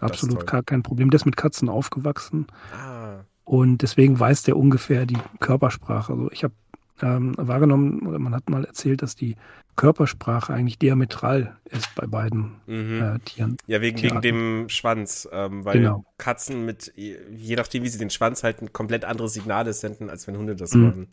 [0.00, 1.10] Absolut gar kein Problem.
[1.10, 2.46] Der ist mit Katzen aufgewachsen.
[2.74, 3.20] Ah.
[3.44, 6.12] Und deswegen weiß der ungefähr die Körpersprache.
[6.12, 6.54] Also ich habe
[7.00, 9.36] ähm, wahrgenommen, oder man hat mal erzählt, dass die
[9.76, 13.02] Körpersprache eigentlich diametral ist bei beiden mhm.
[13.02, 13.56] äh, Tieren.
[13.66, 16.04] Ja, wegen, wegen dem Schwanz, ähm, weil genau.
[16.18, 20.36] Katzen mit, je nachdem, wie sie den Schwanz halten, komplett andere Signale senden, als wenn
[20.36, 20.82] Hunde das mhm.
[20.84, 21.08] machen.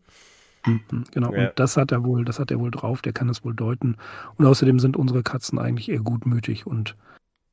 [0.66, 1.48] Mhm, genau, ja.
[1.50, 3.96] und das hat er wohl, das hat er wohl drauf, der kann es wohl deuten.
[4.36, 6.98] Und außerdem sind unsere Katzen eigentlich eher gutmütig und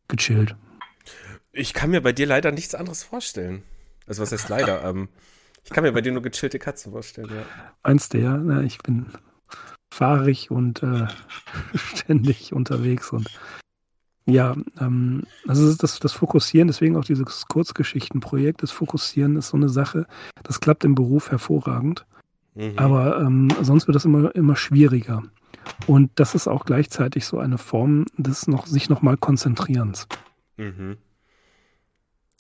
[0.08, 0.56] gechillt.
[1.52, 3.62] Ich kann mir bei dir leider nichts anderes vorstellen.
[4.06, 4.84] Also was heißt leider?
[4.84, 5.08] ähm,
[5.64, 7.42] ich kann mir bei dir nur gechillte Katzen vorstellen, ja.
[7.82, 8.36] Meinst du, ja?
[8.36, 9.06] Na, ich bin
[9.92, 11.08] fahrig und äh,
[11.74, 13.28] ständig unterwegs und
[14.28, 19.68] ja, ähm, also das, das Fokussieren, deswegen auch dieses Kurzgeschichtenprojekt, das Fokussieren ist so eine
[19.68, 20.06] Sache,
[20.42, 22.06] das klappt im Beruf hervorragend,
[22.54, 22.72] mhm.
[22.76, 25.22] aber ähm, sonst wird das immer, immer schwieriger.
[25.86, 30.08] Und das ist auch gleichzeitig so eine Form des noch, sich nochmal Konzentrierens.
[30.56, 30.96] Mhm.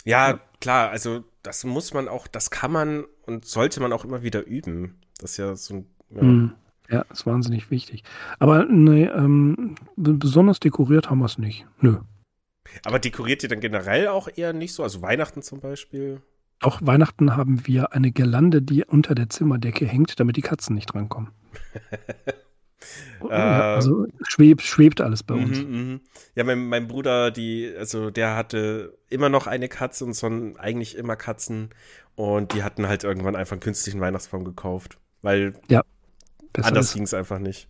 [0.04, 4.22] Ja, klar, also das muss man auch, das kann man und sollte man auch immer
[4.22, 4.96] wieder üben.
[5.18, 5.86] Das ist ja so ein.
[6.10, 6.22] Ja.
[6.22, 6.52] Mhm.
[6.88, 8.04] Ja, ist wahnsinnig wichtig.
[8.38, 11.66] Aber nee, ähm, besonders dekoriert haben wir es nicht.
[11.80, 11.98] Nö.
[12.84, 14.84] Aber dekoriert ihr dann generell auch eher nicht so?
[14.84, 16.20] Also Weihnachten zum Beispiel?
[16.60, 20.86] Auch Weihnachten haben wir eine Girlande, die unter der Zimmerdecke hängt, damit die Katzen nicht
[20.86, 21.30] drankommen.
[23.28, 25.58] also schwebt, schwebt alles bei uns.
[25.62, 26.00] Mhm, mh.
[26.34, 30.26] Ja, mein, mein Bruder, die, also der hatte immer noch eine Katze und so
[30.58, 31.70] eigentlich immer Katzen.
[32.14, 34.98] Und die hatten halt irgendwann einfach einen künstlichen Weihnachtsbaum gekauft.
[35.22, 35.82] Weil ja.
[36.62, 37.68] Anders ging es einfach nicht.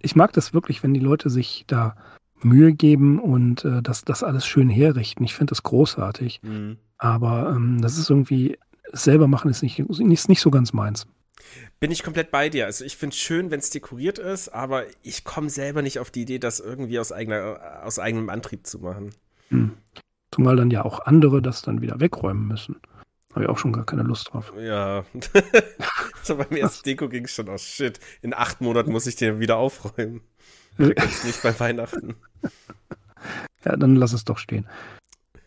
[0.00, 1.96] Ich mag das wirklich, wenn die Leute sich da
[2.40, 5.24] Mühe geben und äh, das, das alles schön herrichten.
[5.24, 6.40] Ich finde das großartig.
[6.42, 6.78] Mhm.
[6.98, 8.58] Aber ähm, das ist irgendwie,
[8.92, 11.06] selber machen ist nicht, ist nicht so ganz meins.
[11.80, 12.66] Bin ich komplett bei dir.
[12.66, 16.10] Also ich finde es schön, wenn es dekoriert ist, aber ich komme selber nicht auf
[16.10, 19.14] die Idee, das irgendwie aus, eigener, aus eigenem Antrieb zu machen.
[19.50, 19.72] Mhm.
[20.30, 22.76] Zumal dann ja auch andere das dann wieder wegräumen müssen.
[23.32, 24.52] Habe ich auch schon gar keine Lust drauf.
[24.58, 25.04] Ja.
[26.22, 27.62] so beim ersten Deko ging es schon aus.
[27.62, 30.22] Shit, in acht Monaten muss ich den wieder aufräumen.
[30.78, 32.16] Ich nicht bei Weihnachten.
[33.64, 34.68] Ja, dann lass es doch stehen.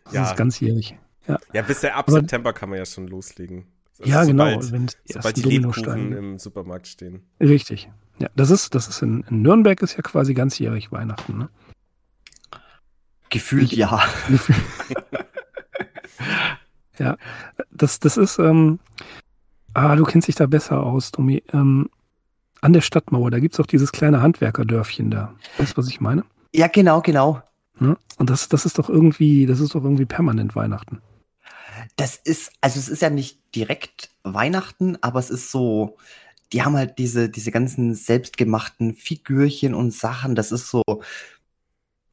[0.04, 0.30] Das ja.
[0.30, 0.98] ist ganzjährig.
[1.28, 1.40] Ja.
[1.54, 3.66] ja, bis der ab Aber, September kann man ja schon loslegen.
[4.02, 4.46] Also ja, genau.
[4.46, 4.74] sobald, genau.
[4.74, 7.22] Wenn sobald die Lebkuchen im Supermarkt stehen.
[7.40, 7.90] Richtig.
[8.20, 11.50] Ja, das ist, das ist in, in Nürnberg ist ja quasi ganzjährig Weihnachten, ne?
[13.30, 14.02] Gefühlt ja.
[17.02, 17.18] Ja,
[17.72, 18.80] das, das ist, ähm,
[19.74, 21.44] ah, du kennst dich da besser aus, Domi.
[21.52, 21.90] Ähm,
[22.62, 25.34] an der Stadtmauer, da gibt es auch dieses kleine Handwerkerdörfchen da.
[25.58, 26.24] Weißt du, was ich meine?
[26.54, 27.42] Ja, genau, genau.
[27.80, 27.98] Ja?
[28.20, 31.02] Und das, das ist doch irgendwie, das ist doch irgendwie permanent Weihnachten.
[31.98, 35.98] Das ist, also es ist ja nicht direkt Weihnachten, aber es ist so,
[36.54, 40.36] die haben halt diese, diese ganzen selbstgemachten Figürchen und Sachen.
[40.36, 40.84] Das ist so,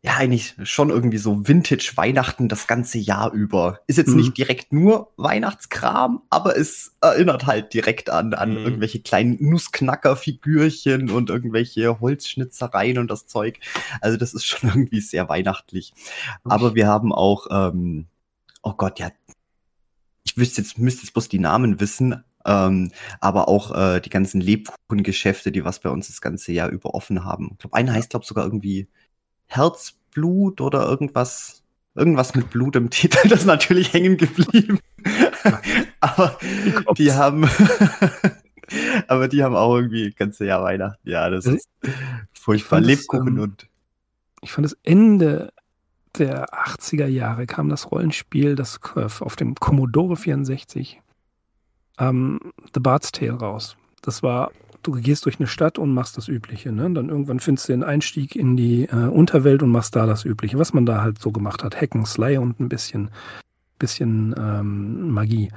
[0.01, 3.81] ja, eigentlich schon irgendwie so Vintage-Weihnachten das ganze Jahr über.
[3.88, 4.17] Ist jetzt mhm.
[4.17, 8.59] nicht direkt nur Weihnachtskram, aber es erinnert halt direkt an, an mhm.
[8.59, 13.59] irgendwelche kleinen Nussknacker-Figürchen und irgendwelche Holzschnitzereien und das Zeug.
[14.01, 15.93] Also das ist schon irgendwie sehr weihnachtlich.
[16.45, 18.07] Aber wir haben auch, ähm,
[18.62, 19.11] oh Gott, ja,
[20.38, 25.53] wüsste jetzt, müsste jetzt bloß die Namen wissen, ähm, aber auch äh, die ganzen Lebkuchengeschäfte,
[25.53, 27.51] die was bei uns das ganze Jahr über offen haben.
[27.53, 28.88] Ich glaube, einer heißt, glaube sogar irgendwie
[29.46, 31.62] Herzblut oder irgendwas,
[31.94, 34.79] irgendwas mit Blut im Titel, das ist natürlich hängen geblieben.
[36.01, 36.38] aber
[36.96, 37.48] die haben,
[39.09, 41.09] aber die haben auch irgendwie ganze Jahr Weihnachten.
[41.09, 41.68] Ja, das ist
[42.33, 42.81] furchtbar.
[42.81, 43.68] Lebkuchen ähm, und.
[44.40, 45.53] Ich fand das Ende
[46.19, 51.01] der 80er Jahre kam das Rollenspiel, das auf dem Commodore 64,
[51.99, 52.41] ähm,
[52.75, 53.77] The Bard's Tale raus.
[54.03, 54.51] Das war
[54.83, 56.73] du gehst durch eine Stadt und machst das Übliche.
[56.73, 56.91] Ne?
[56.91, 60.59] Dann irgendwann findest du den Einstieg in die äh, Unterwelt und machst da das Übliche,
[60.59, 61.81] was man da halt so gemacht hat.
[61.81, 63.11] Hacken, Slay und ein bisschen,
[63.79, 65.51] bisschen ähm, Magie.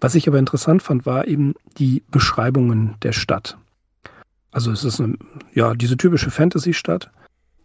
[0.00, 3.58] Was ich aber interessant fand, war eben die Beschreibungen der Stadt.
[4.50, 5.16] Also es ist eine,
[5.52, 7.10] ja, diese typische Fantasy-Stadt.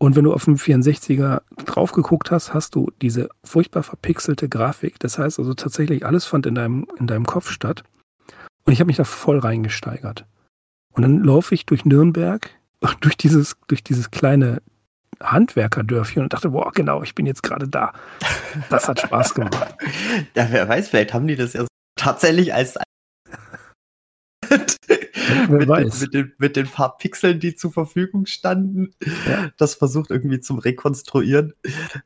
[0.05, 4.99] Und wenn du auf dem 64er drauf geguckt hast, hast du diese furchtbar verpixelte Grafik.
[4.99, 7.83] Das heißt also tatsächlich, alles fand in deinem, in deinem Kopf statt.
[8.65, 10.27] Und ich habe mich da voll reingesteigert.
[10.93, 12.51] Und dann laufe ich durch Nürnberg,
[13.01, 14.61] durch dieses, durch dieses kleine
[15.23, 17.91] Handwerkerdörfchen und dachte, boah, genau, ich bin jetzt gerade da.
[18.69, 19.75] Das hat Spaß gemacht.
[20.35, 21.65] ja, wer weiß, vielleicht haben die das ja
[21.95, 22.77] tatsächlich als
[25.49, 26.01] mit, weiß.
[26.01, 28.91] Mit, den, mit den paar Pixeln, die zur Verfügung standen,
[29.27, 29.49] ja.
[29.57, 31.53] das versucht irgendwie zum Rekonstruieren.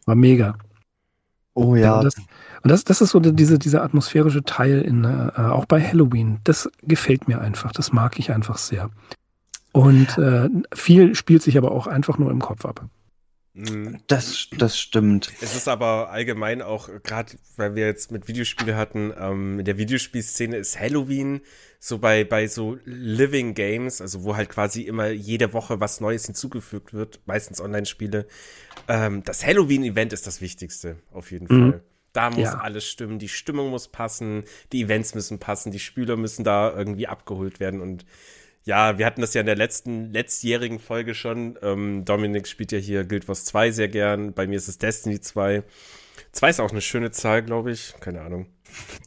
[0.05, 0.57] War mega.
[1.53, 1.97] Oh ja.
[1.97, 2.15] ja das,
[2.63, 6.39] und das, das ist so diese, dieser atmosphärische Teil in, äh, auch bei Halloween.
[6.43, 7.71] Das gefällt mir einfach.
[7.71, 8.89] Das mag ich einfach sehr.
[9.71, 12.85] Und äh, viel spielt sich aber auch einfach nur im Kopf ab.
[13.53, 14.01] Mhm.
[14.07, 15.31] Das, das stimmt.
[15.41, 19.77] Es ist aber allgemein auch, gerade weil wir jetzt mit Videospiele hatten, ähm, in der
[19.77, 21.41] Videospielszene ist Halloween
[21.79, 26.25] so bei, bei so Living Games, also wo halt quasi immer jede Woche was Neues
[26.25, 28.27] hinzugefügt wird, meistens Online-Spiele.
[28.87, 31.71] Ähm, das Halloween-Event ist das Wichtigste, auf jeden mhm.
[31.71, 31.83] Fall.
[32.11, 32.59] Da muss ja.
[32.59, 37.07] alles stimmen, die Stimmung muss passen, die Events müssen passen, die Spieler müssen da irgendwie
[37.07, 38.05] abgeholt werden und
[38.63, 41.57] ja, wir hatten das ja in der letzten, letztjährigen Folge schon.
[41.61, 44.33] Ähm, Dominik spielt ja hier Guild Wars 2 sehr gern.
[44.33, 45.63] Bei mir ist es Destiny 2.
[46.31, 47.95] 2 ist auch eine schöne Zahl, glaube ich.
[47.99, 48.47] Keine Ahnung.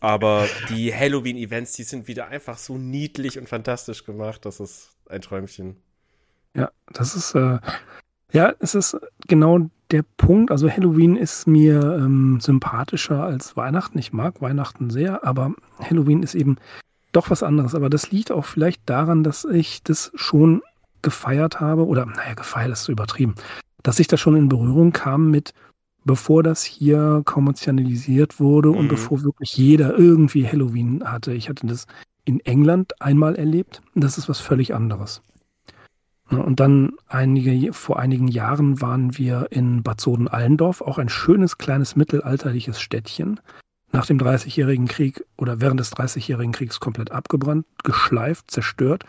[0.01, 4.45] Aber die Halloween-Events, die sind wieder einfach so niedlich und fantastisch gemacht.
[4.45, 5.77] Das ist ein Träumchen.
[6.55, 7.59] Ja, das ist, äh,
[8.33, 10.51] ja, es ist genau der Punkt.
[10.51, 13.99] Also Halloween ist mir ähm, sympathischer als Weihnachten.
[13.99, 16.57] Ich mag Weihnachten sehr, aber Halloween ist eben
[17.13, 17.75] doch was anderes.
[17.75, 20.63] Aber das liegt auch vielleicht daran, dass ich das schon
[21.03, 23.35] gefeiert habe, oder naja, gefeiert ist so übertrieben,
[23.83, 25.53] dass ich da schon in Berührung kam mit,
[26.05, 28.77] bevor das hier kommerzialisiert wurde mhm.
[28.77, 31.33] und bevor wirklich jeder irgendwie Halloween hatte.
[31.33, 31.87] Ich hatte das
[32.25, 33.83] in England einmal erlebt.
[33.95, 35.23] Das ist was völlig anderes.
[36.31, 41.95] Und dann einige, vor einigen Jahren waren wir in Bad Soden-Allendorf, auch ein schönes kleines
[41.95, 43.41] mittelalterliches Städtchen
[43.93, 49.05] nach dem Dreißigjährigen Krieg oder während des Dreißigjährigen Kriegs komplett abgebrannt, geschleift, zerstört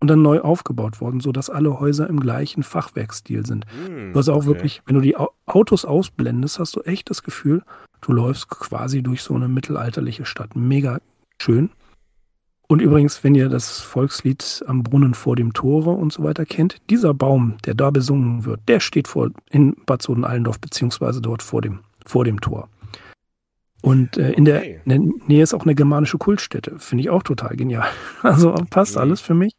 [0.00, 3.66] und dann neu aufgebaut worden, sodass alle Häuser im gleichen Fachwerkstil sind.
[3.66, 4.46] Mm, du hast auch okay.
[4.46, 7.62] wirklich, wenn du die Autos ausblendest, hast du echt das Gefühl,
[8.00, 10.54] du läufst quasi durch so eine mittelalterliche Stadt.
[10.54, 11.00] Mega
[11.40, 11.70] schön.
[12.68, 16.76] Und übrigens, wenn ihr das Volkslied am Brunnen vor dem Tore und so weiter kennt,
[16.90, 21.62] dieser Baum, der da besungen wird, der steht vor in Bad Soden-Allendorf, beziehungsweise dort vor
[21.62, 22.68] dem, vor dem Tor.
[23.80, 26.78] Und äh, in, der, in, der, Nähe ist auch eine germanische Kultstätte.
[26.78, 27.88] Finde ich auch total genial.
[28.22, 29.02] Also passt mhm.
[29.02, 29.52] alles für mich.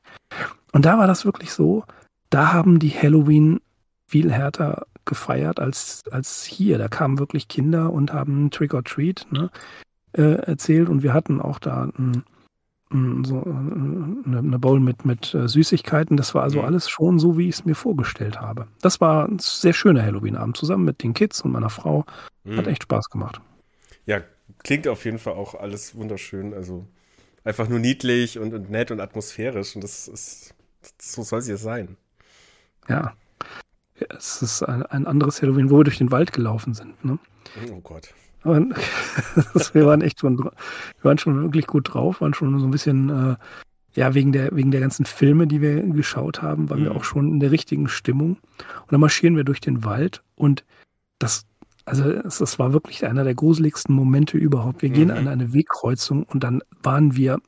[0.71, 1.83] Und da war das wirklich so,
[2.29, 3.59] da haben die Halloween
[4.07, 6.77] viel härter gefeiert als, als hier.
[6.77, 9.49] Da kamen wirklich Kinder und haben Trick or Treat ne,
[10.13, 10.89] äh, erzählt.
[10.89, 12.23] Und wir hatten auch da ein,
[12.91, 16.17] ein, so eine, eine, Bowl mit, mit äh, Süßigkeiten.
[16.17, 16.65] Das war also mhm.
[16.65, 18.67] alles schon so, wie ich es mir vorgestellt habe.
[18.81, 22.05] Das war ein sehr schöner Halloween-Abend zusammen mit den Kids und meiner Frau.
[22.45, 22.71] Hat mhm.
[22.71, 23.41] echt Spaß gemacht.
[24.09, 24.21] Ja,
[24.63, 26.55] klingt auf jeden Fall auch alles wunderschön.
[26.55, 26.87] Also
[27.43, 29.75] einfach nur niedlich und, und nett und atmosphärisch.
[29.75, 30.55] Und das ist,
[30.99, 31.95] so soll es ja sein.
[32.87, 33.13] Ja.
[34.09, 37.05] Es ist ein, ein, anderes Halloween, wo wir durch den Wald gelaufen sind.
[37.05, 37.19] Ne?
[37.71, 38.11] Oh Gott.
[38.43, 38.73] Und,
[39.73, 40.53] wir waren echt schon, wir
[41.03, 43.35] waren schon wirklich gut drauf, waren schon so ein bisschen, äh,
[43.93, 46.85] ja, wegen der, wegen der ganzen Filme, die wir geschaut haben, waren mhm.
[46.85, 48.37] wir auch schon in der richtigen Stimmung.
[48.57, 50.63] Und dann marschieren wir durch den Wald und
[51.19, 51.45] das,
[51.89, 54.81] also es, es, war wirklich einer der gruseligsten Momente überhaupt.
[54.81, 54.93] Wir mhm.
[54.93, 57.39] gehen an eine Wegkreuzung und dann waren wir,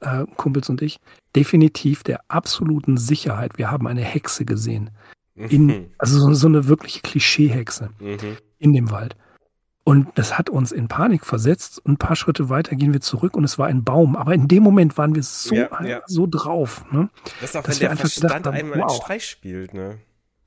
[0.00, 1.00] äh, Kumpels und ich,
[1.34, 3.56] definitiv der absoluten Sicherheit.
[3.56, 4.90] Wir haben eine Hexe gesehen.
[5.34, 5.86] In, mhm.
[5.96, 8.36] also so, so, eine wirkliche Klischeehexe mhm.
[8.58, 9.16] in dem Wald.
[9.84, 11.78] Und das hat uns in Panik versetzt.
[11.84, 14.14] Und ein paar Schritte weiter gehen wir zurück und es war ein Baum.
[14.14, 16.00] Aber in dem Moment waren wir so, ja, ja.
[16.06, 16.84] so drauf.
[16.92, 17.08] Ne?
[17.40, 18.90] Das ist auch, wenn der Verstand haben, einmal wow.
[18.90, 19.72] einen Streich spielt.
[19.72, 19.98] Ne?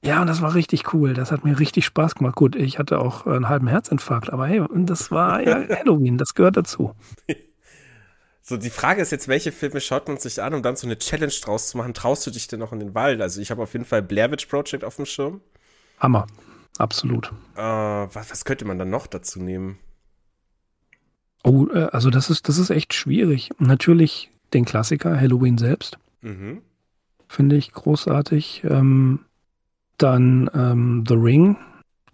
[0.04, 1.14] Ja, und das war richtig cool.
[1.14, 2.36] Das hat mir richtig Spaß gemacht.
[2.36, 6.58] Gut, ich hatte auch einen halben Herzinfarkt, aber hey, das war ja Halloween, das gehört
[6.58, 6.94] dazu.
[8.42, 10.98] So, die Frage ist jetzt, welche Filme schaut man sich an, um dann so eine
[10.98, 11.94] Challenge draus zu machen?
[11.94, 13.22] Traust du dich denn noch in den Wald?
[13.22, 15.40] Also, ich habe auf jeden Fall Blair Witch Project auf dem Schirm.
[16.00, 16.28] Hammer.
[16.78, 17.32] Absolut.
[17.56, 19.78] Äh, was, was könnte man dann noch dazu nehmen?
[21.44, 23.52] Oh, äh, also das ist, das ist echt schwierig.
[23.60, 25.98] Natürlich den Klassiker Halloween selbst.
[26.22, 26.62] Mhm.
[27.30, 28.64] Finde ich großartig.
[28.66, 29.20] Ähm,
[29.98, 31.58] dann ähm, The Ring,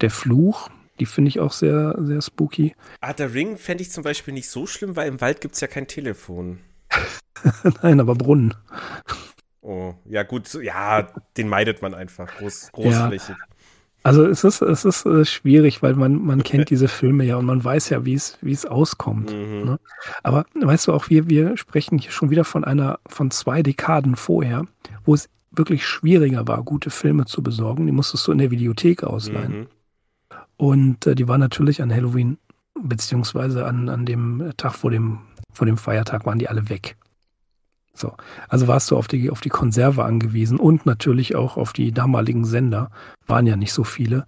[0.02, 2.76] der Fluch, die finde ich auch sehr, sehr spooky.
[3.02, 5.62] Ah, The Ring fände ich zum Beispiel nicht so schlimm, weil im Wald gibt es
[5.62, 6.60] ja kein Telefon.
[7.82, 8.54] Nein, aber Brunnen.
[9.62, 13.30] Oh, ja gut, ja, den meidet man einfach groß, großflächig.
[13.30, 13.36] Ja.
[14.02, 17.46] Also es ist, es ist äh, schwierig, weil man, man kennt diese Filme ja und
[17.46, 19.32] man weiß ja, wie es, wie es auskommt.
[19.32, 19.66] Mhm.
[19.66, 19.80] Ne?
[20.24, 24.16] Aber weißt du auch, wir, wir sprechen hier schon wieder von einer, von zwei Dekaden
[24.16, 24.66] vorher,
[25.04, 25.30] wo es
[25.60, 27.86] wirklich schwieriger war, gute Filme zu besorgen.
[27.86, 29.60] Die musstest du in der Videothek ausleihen.
[29.60, 29.68] Mhm.
[30.58, 32.40] Und äh, die waren natürlich an Halloween,
[32.82, 35.20] beziehungsweise an, an dem Tag vor dem,
[35.54, 36.98] vor dem Feiertag waren die alle weg.
[37.94, 38.14] So.
[38.48, 42.46] Also warst du auf die, auf die Konserve angewiesen und natürlich auch auf die damaligen
[42.46, 42.90] Sender.
[43.28, 44.26] Waren ja nicht so viele.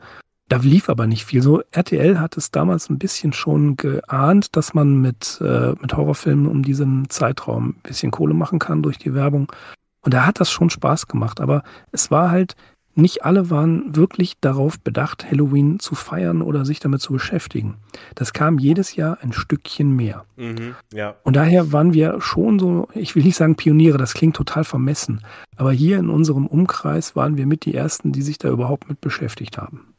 [0.50, 1.42] Da lief aber nicht viel.
[1.42, 6.46] So, RTL hat es damals ein bisschen schon geahnt, dass man mit, äh, mit Horrorfilmen
[6.46, 9.50] um diesen Zeitraum ein bisschen Kohle machen kann durch die Werbung.
[10.02, 11.40] Und da hat das schon Spaß gemacht.
[11.40, 12.56] Aber es war halt
[12.96, 17.78] nicht alle waren wirklich darauf bedacht, Halloween zu feiern oder sich damit zu beschäftigen.
[18.16, 20.26] Das kam jedes Jahr ein Stückchen mehr.
[20.36, 21.16] Mhm, ja.
[21.24, 25.24] Und daher waren wir schon so, ich will nicht sagen Pioniere, das klingt total vermessen,
[25.56, 29.00] aber hier in unserem Umkreis waren wir mit die Ersten, die sich da überhaupt mit
[29.00, 29.94] beschäftigt haben.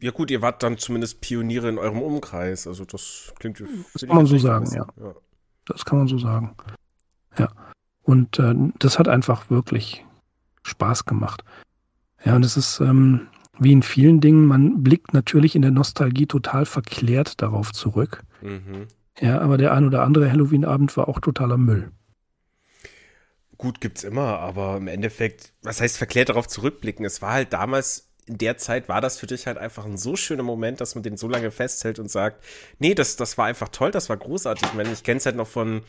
[0.00, 3.62] Ja gut, ihr wart dann zumindest Pioniere in eurem Umkreis, also das klingt...
[3.92, 4.86] Das kann man so sagen, ja.
[4.96, 5.14] ja.
[5.66, 6.56] Das kann man so sagen.
[7.36, 7.50] Ja.
[8.08, 10.06] Und äh, das hat einfach wirklich
[10.62, 11.44] Spaß gemacht.
[12.24, 13.28] Ja, und es ist ähm,
[13.58, 18.22] wie in vielen Dingen, man blickt natürlich in der Nostalgie total verklärt darauf zurück.
[18.40, 18.86] Mhm.
[19.20, 21.90] Ja, aber der ein oder andere Halloween-Abend war auch totaler Müll.
[23.58, 27.04] Gut, gibt's immer, aber im Endeffekt, was heißt verklärt darauf zurückblicken?
[27.04, 30.16] Es war halt damals, in der Zeit war das für dich halt einfach ein so
[30.16, 32.42] schöner Moment, dass man den so lange festhält und sagt,
[32.78, 34.66] nee, das, das war einfach toll, das war großartig.
[34.66, 35.82] Ich meine, ich kenne es halt noch von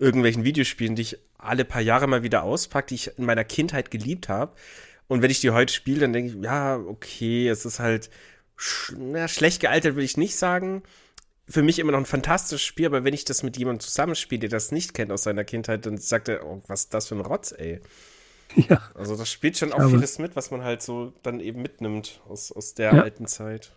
[0.00, 3.90] irgendwelchen Videospielen, die ich alle paar Jahre mal wieder auspacke, die ich in meiner Kindheit
[3.90, 4.52] geliebt habe.
[5.06, 8.10] Und wenn ich die heute spiele, dann denke ich, ja, okay, es ist halt
[8.56, 10.82] sch na, schlecht gealtert, will ich nicht sagen.
[11.48, 14.48] Für mich immer noch ein fantastisches Spiel, aber wenn ich das mit jemandem zusammenspiele, der
[14.50, 17.20] das nicht kennt aus seiner Kindheit, dann sagt er, oh, was ist das für ein
[17.20, 17.80] Rotz, ey.
[18.68, 18.80] Ja.
[18.94, 22.50] Also das spielt schon auch vieles mit, was man halt so dann eben mitnimmt aus,
[22.50, 23.02] aus der ja.
[23.02, 23.72] alten Zeit.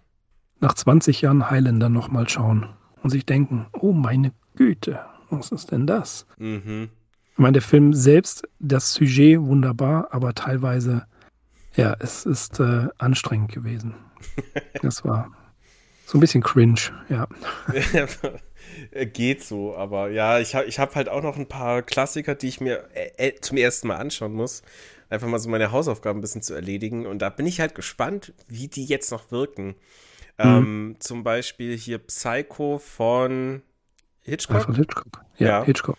[0.59, 2.69] Nach 20 Jahren Highlander nochmal schauen
[3.01, 4.99] und sich denken, oh meine Güte,
[5.37, 6.25] was ist denn das?
[6.37, 6.89] Mhm.
[7.33, 11.07] Ich meine, der Film selbst, das Sujet wunderbar, aber teilweise
[11.75, 13.95] ja, es ist äh, anstrengend gewesen.
[14.81, 15.31] Das war
[16.05, 16.79] so ein bisschen cringe,
[17.09, 17.27] ja.
[19.13, 22.47] Geht so, aber ja, ich habe ich hab halt auch noch ein paar Klassiker, die
[22.47, 24.61] ich mir äh, äh, zum ersten Mal anschauen muss.
[25.09, 27.05] Einfach mal so meine Hausaufgaben ein bisschen zu erledigen.
[27.05, 29.75] Und da bin ich halt gespannt, wie die jetzt noch wirken.
[30.37, 30.45] Mhm.
[30.45, 33.61] Ähm, zum Beispiel hier Psycho von
[34.23, 34.63] Hitchcock.
[34.63, 35.21] Von Hitchcock.
[35.37, 35.63] Ja, ja.
[35.63, 35.97] Hitchcock.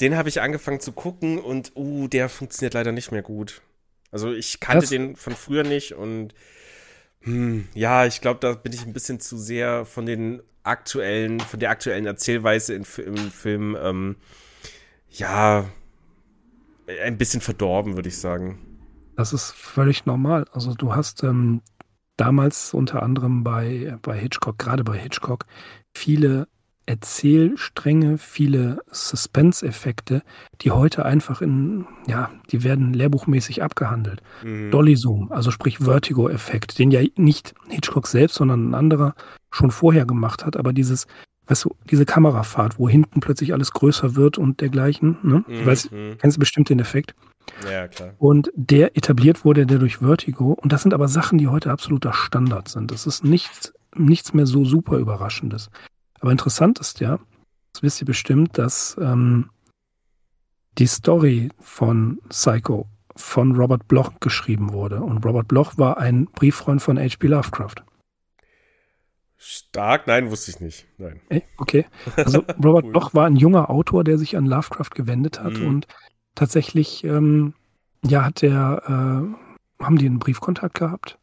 [0.00, 3.62] Den habe ich angefangen zu gucken und, uh, der funktioniert leider nicht mehr gut.
[4.10, 6.34] Also ich kannte das den von früher nicht und
[7.22, 11.60] hm, ja, ich glaube, da bin ich ein bisschen zu sehr von den aktuellen, von
[11.60, 14.16] der aktuellen Erzählweise in, im Film, ähm,
[15.08, 15.66] ja,
[17.04, 18.58] ein bisschen verdorben, würde ich sagen.
[19.16, 20.46] Das ist völlig normal.
[20.52, 21.62] Also du hast ähm,
[22.16, 25.46] damals unter anderem bei, bei Hitchcock, gerade bei Hitchcock,
[25.94, 26.48] viele
[26.86, 30.22] Erzählstränge, viele Suspense-Effekte,
[30.60, 34.22] die heute einfach in, ja, die werden lehrbuchmäßig abgehandelt.
[34.42, 34.70] Mhm.
[34.70, 39.14] Dolly Zoom, also sprich Vertigo-Effekt, den ja nicht Hitchcock selbst, sondern ein anderer
[39.50, 41.06] schon vorher gemacht hat, aber dieses,
[41.46, 45.44] weißt du, diese Kamerafahrt, wo hinten plötzlich alles größer wird und dergleichen, ne?
[45.46, 45.54] Mhm.
[45.54, 46.16] Ich weiß, mhm.
[46.18, 47.14] kennst du bestimmt den Effekt?
[47.70, 48.14] Ja, klar.
[48.18, 50.52] Und der etabliert wurde der durch Vertigo.
[50.52, 52.90] Und das sind aber Sachen, die heute absoluter Standard sind.
[52.90, 55.70] Das ist nichts, nichts mehr so super Überraschendes.
[56.22, 57.18] Aber interessant ist ja,
[57.72, 59.50] das wisst ihr bestimmt, dass ähm,
[60.78, 65.00] die Story von Psycho von Robert Bloch geschrieben wurde.
[65.00, 67.26] Und Robert Bloch war ein Brieffreund von H.P.
[67.26, 67.74] Lovecraft.
[69.36, 70.06] Stark?
[70.06, 70.86] Nein, wusste ich nicht.
[70.96, 71.20] Nein.
[71.58, 71.86] Okay.
[72.16, 72.92] Also Robert cool.
[72.92, 75.54] Bloch war ein junger Autor, der sich an Lovecraft gewendet hat.
[75.54, 75.66] Mhm.
[75.66, 75.86] Und
[76.36, 77.54] tatsächlich, ähm,
[78.04, 81.18] ja, hat der, äh, haben die einen Briefkontakt gehabt.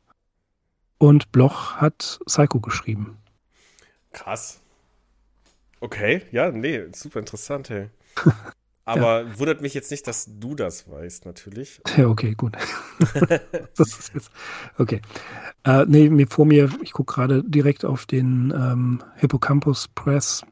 [0.98, 3.18] Und Bloch hat Psycho geschrieben.
[4.12, 4.62] Krass.
[5.82, 7.90] Okay, ja, nee, super interessant, hey.
[8.86, 9.40] Aber ja.
[9.40, 11.80] wundert mich jetzt nicht, dass du das weißt, natürlich.
[11.98, 12.58] Ja, okay, gut.
[13.78, 14.32] das ist jetzt,
[14.80, 15.00] okay.
[15.64, 20.44] Äh, nee, vor mir, ich gucke gerade direkt auf den ähm, Hippocampus Press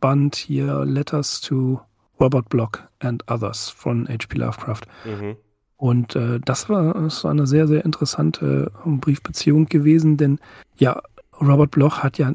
[0.00, 1.80] Band hier, Letters to
[2.18, 4.38] Robert Block and Others von H.P.
[4.38, 4.82] Lovecraft.
[5.04, 5.36] Mhm.
[5.76, 10.38] Und äh, das, war, das war eine sehr, sehr interessante Briefbeziehung gewesen, denn
[10.76, 11.02] ja,
[11.40, 12.32] Robert Bloch hat ja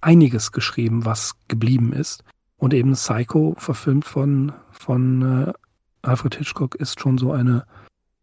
[0.00, 2.24] einiges geschrieben, was geblieben ist.
[2.56, 5.52] Und eben Psycho, verfilmt von, von äh,
[6.02, 7.66] Alfred Hitchcock, ist schon so eine,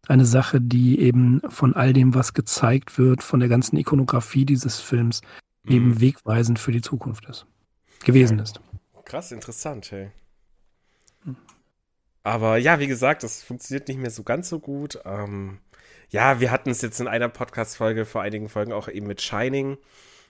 [0.07, 4.81] eine Sache, die eben von all dem, was gezeigt wird, von der ganzen Ikonografie dieses
[4.81, 5.21] Films,
[5.63, 5.71] mhm.
[5.71, 7.45] eben wegweisend für die Zukunft ist.
[8.03, 8.59] Gewesen ist.
[9.05, 10.11] Krass, interessant, hey.
[12.23, 14.99] Aber ja, wie gesagt, das funktioniert nicht mehr so ganz so gut.
[15.05, 15.59] Ähm,
[16.09, 19.77] ja, wir hatten es jetzt in einer Podcast-Folge vor einigen Folgen auch eben mit Shining.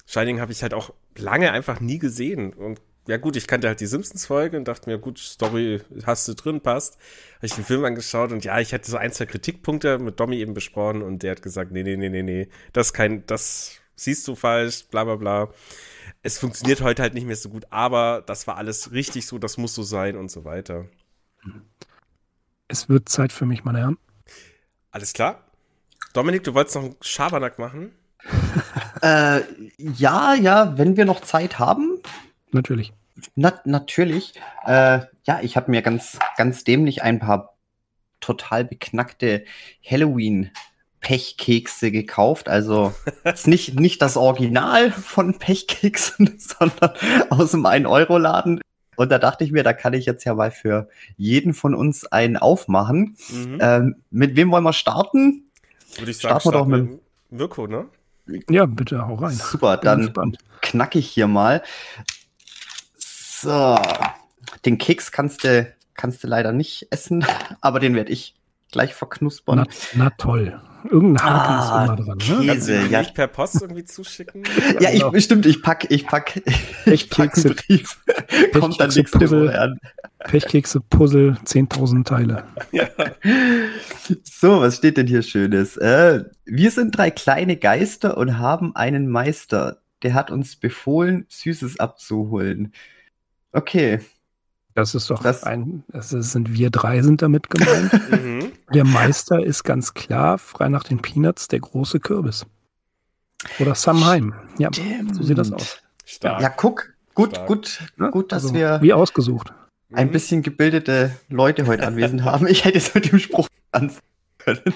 [0.05, 2.53] Shining habe ich halt auch lange einfach nie gesehen.
[2.53, 6.33] Und ja gut, ich kannte halt die Simpsons-Folge und dachte mir, gut, Story hast du
[6.33, 6.97] drin, passt.
[7.37, 10.37] Habe ich den Film angeschaut und ja, ich hatte so ein, zwei Kritikpunkte mit Domi
[10.37, 14.27] eben besprochen und der hat gesagt, nee, nee, nee, nee, nee, das kein, das siehst
[14.27, 15.49] du falsch, bla bla bla.
[16.23, 19.57] Es funktioniert heute halt nicht mehr so gut, aber das war alles richtig so, das
[19.57, 20.85] muss so sein und so weiter.
[22.67, 23.97] Es wird Zeit für mich, meine Herren.
[24.89, 25.45] Alles klar.
[26.13, 27.91] Dominik, du wolltest noch einen Schabernack machen?
[29.05, 29.41] äh,
[29.77, 31.99] ja, ja, wenn wir noch Zeit haben.
[32.51, 32.91] Natürlich.
[33.35, 34.33] Na, natürlich.
[34.65, 37.55] Äh, ja, ich habe mir ganz, ganz dämlich ein paar
[38.19, 39.45] total beknackte
[39.87, 40.49] Halloween
[41.01, 42.49] Pechkekse gekauft.
[42.49, 42.93] Also
[43.23, 46.93] ist nicht, nicht das Original von Pechkeksen, sondern
[47.29, 48.59] aus dem 1-Euro-Laden.
[48.95, 52.07] Und da dachte ich mir, da kann ich jetzt ja mal für jeden von uns
[52.07, 53.17] einen aufmachen.
[53.29, 53.57] Mhm.
[53.61, 55.51] Ähm, mit wem wollen wir starten?
[55.97, 57.87] Würde ich sagen, starten wir doch mit Mirko, ne?
[58.49, 59.35] Ja, bitte, hau rein.
[59.35, 60.13] Super, dann
[60.61, 61.61] knack ich hier mal.
[62.97, 63.77] So,
[64.65, 67.25] den Keks kannst du, kannst du leider nicht essen,
[67.61, 68.35] aber den werde ich
[68.71, 69.57] gleich verknuspern.
[69.57, 70.59] Na, na toll.
[70.89, 72.17] Irgendein Haken ah, ist immer dran.
[72.17, 72.59] Ne?
[72.59, 72.99] Du ja.
[72.99, 74.43] nicht per Post irgendwie zuschicken?
[74.79, 75.19] ja, ich, genau.
[75.19, 76.41] stimmt, ich pack, ich pack,
[76.85, 77.99] ich pack einen Brief.
[78.53, 79.79] Kommt dann nächste Puzzle, Woche an.
[80.25, 82.43] Pechkekse, Puzzle, 10.000 Teile.
[82.71, 82.87] Ja.
[84.23, 85.77] So, was steht denn hier Schönes?
[85.77, 89.81] Äh, wir sind drei kleine Geister und haben einen Meister.
[90.03, 92.73] Der hat uns befohlen, Süßes abzuholen.
[93.51, 93.99] Okay,
[94.73, 97.91] das ist doch das, ein, das sind wir drei sind damit gemeint.
[98.25, 98.51] Mhm.
[98.73, 102.45] der Meister ist ganz klar, frei nach den Peanuts, der große Kürbis.
[103.59, 104.33] Oder Samheim.
[104.57, 104.69] Ja,
[105.13, 105.77] so sieht das aus.
[106.03, 106.41] Stark.
[106.41, 107.47] Ja, guck, gut, Stark.
[107.47, 107.79] gut,
[108.11, 109.53] gut, dass also, wir wie ausgesucht
[109.91, 110.11] ein mhm.
[110.11, 112.47] bisschen gebildete Leute heute anwesend haben.
[112.47, 114.01] Ich hätte es mit dem Spruch anfangen
[114.45, 114.73] können.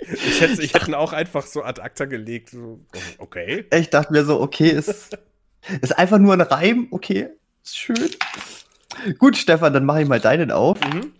[0.00, 2.54] Ich hätte, ich hätte ihn auch einfach so ad acta gelegt.
[3.18, 3.64] Okay.
[3.72, 5.16] Ich dachte mir so, okay, ist,
[5.80, 7.30] ist einfach nur ein Reim, okay,
[7.62, 8.10] ist schön.
[9.18, 10.78] Gut, Stefan, dann mache ich mal deinen auf.
[10.80, 11.12] Mhm.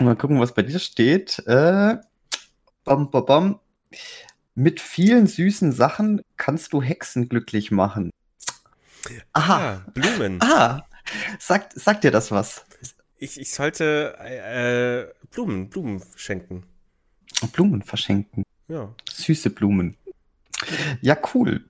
[0.00, 1.38] Mal gucken, was bei dir steht.
[1.46, 1.96] Äh,
[2.84, 3.60] bom, bom, bom.
[4.54, 8.10] Mit vielen süßen Sachen kannst du Hexen glücklich machen.
[9.32, 9.58] Aha.
[9.58, 10.40] Ah, Blumen.
[10.42, 10.82] Ah,
[11.38, 12.64] sagt, sagt dir das was?
[13.18, 16.64] Ich, ich sollte äh, Blumen, Blumen schenken.
[17.52, 18.42] Blumen verschenken.
[18.68, 18.94] Ja.
[19.10, 19.96] Süße Blumen.
[21.00, 21.64] Ja, cool.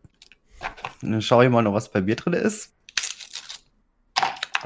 [1.03, 2.73] Dann schaue ich mal noch, was bei mir drin ist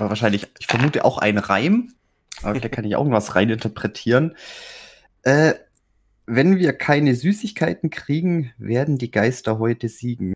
[0.00, 1.92] aber wahrscheinlich, ich vermute auch ein Reim.
[2.42, 4.34] Aber da kann ich auch was reininterpretieren.
[5.22, 5.54] Äh,
[6.26, 10.32] wenn wir keine Süßigkeiten kriegen, werden die Geister heute siegen.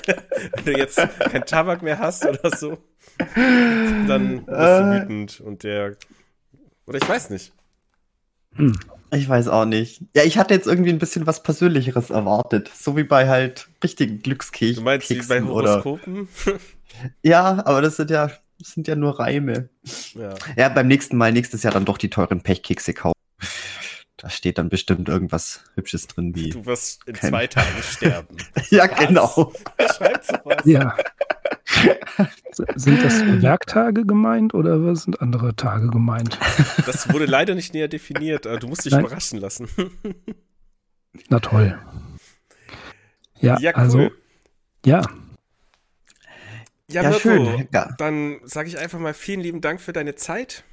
[0.53, 2.77] wenn du jetzt kein Tabak mehr hast oder so,
[3.17, 5.01] dann bist du äh.
[5.01, 5.95] wütend und der.
[6.85, 7.53] Oder ich weiß nicht.
[8.55, 8.77] Hm.
[9.11, 10.01] Ich weiß auch nicht.
[10.15, 12.69] Ja, ich hatte jetzt irgendwie ein bisschen was Persönlicheres erwartet.
[12.75, 14.77] So wie bei halt richtigen Glückskeksen.
[14.77, 16.27] Du meinst wie bei Horoskopen?
[17.23, 19.69] ja, aber das sind ja, das sind ja nur Reime.
[20.13, 20.33] Ja.
[20.57, 23.16] ja, beim nächsten Mal, nächstes Jahr dann doch die teuren Pechkekse kaufen.
[24.17, 26.49] Da steht dann bestimmt irgendwas Hübsches drin wie.
[26.49, 27.29] Du wirst in kein...
[27.29, 28.37] zwei Tagen sterben.
[28.71, 29.07] ja, was?
[29.07, 29.53] genau.
[29.77, 30.61] Wer schreibt sowas?
[30.65, 30.97] Ja.
[32.75, 36.39] Sind das Werktage gemeint oder was sind andere Tage gemeint?
[36.87, 38.45] Das wurde leider nicht näher definiert.
[38.45, 39.05] Du musst dich Nein.
[39.05, 39.67] überraschen lassen.
[41.29, 41.77] Na toll.
[43.39, 44.03] Ja, ja also, cool.
[44.05, 44.15] also,
[44.85, 45.01] ja.
[46.89, 47.67] Ja, ja Mirko, schön.
[47.71, 47.93] Ja.
[47.97, 50.63] Dann sage ich einfach mal vielen lieben Dank für deine Zeit.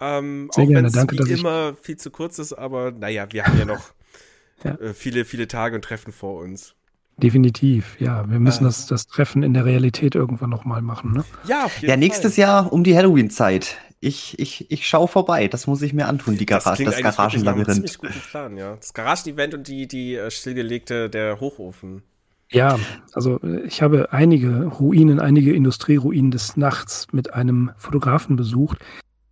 [0.00, 3.58] Ähm, Sehr auch wenn es wie immer viel zu kurz ist, aber naja, wir haben
[3.58, 3.92] ja noch
[4.64, 4.72] ja.
[4.72, 6.74] Äh, viele, viele Tage und Treffen vor uns.
[7.18, 8.28] Definitiv, ja.
[8.28, 8.68] Wir müssen äh.
[8.68, 11.24] das, das Treffen in der Realität irgendwann nochmal machen, ne?
[11.48, 12.42] Ja, auf jeden Ja, nächstes Fall.
[12.42, 13.78] Jahr um die Halloween-Zeit.
[14.00, 15.48] Ich, ich, ich schaue vorbei.
[15.48, 17.68] Das muss ich mir antun, die Garage, das, das Garagenlabyrinth.
[17.68, 18.76] Das ist ziemlich guten Plan, ja.
[18.76, 22.02] Das Garagenevent und die, die äh, stillgelegte, der Hochofen.
[22.50, 22.78] Ja,
[23.12, 28.78] also ich habe einige Ruinen, einige Industrieruinen des Nachts mit einem Fotografen besucht,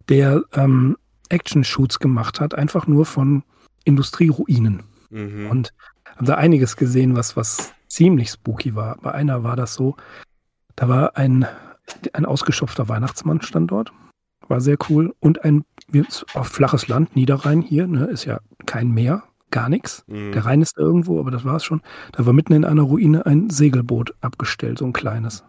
[0.08, 0.96] der ähm,
[1.28, 3.42] Action-Shoots gemacht hat, einfach nur von
[3.84, 4.82] Industrieruinen.
[5.10, 5.50] Mhm.
[5.50, 5.74] Und
[6.16, 8.98] habe da einiges gesehen, was, was ziemlich spooky war.
[8.98, 9.96] Bei einer war das so,
[10.76, 11.46] da war ein,
[12.12, 13.92] ein ausgeschopfter Weihnachtsmann stand dort.
[14.48, 15.14] War sehr cool.
[15.20, 15.64] Und ein
[16.34, 20.04] auf flaches Land, Niederrhein hier, ne, ist ja kein Meer, gar nichts.
[20.06, 20.32] Mhm.
[20.32, 21.80] Der Rhein ist irgendwo, aber das war es schon.
[22.12, 25.44] Da war mitten in einer Ruine ein Segelboot abgestellt, so ein kleines.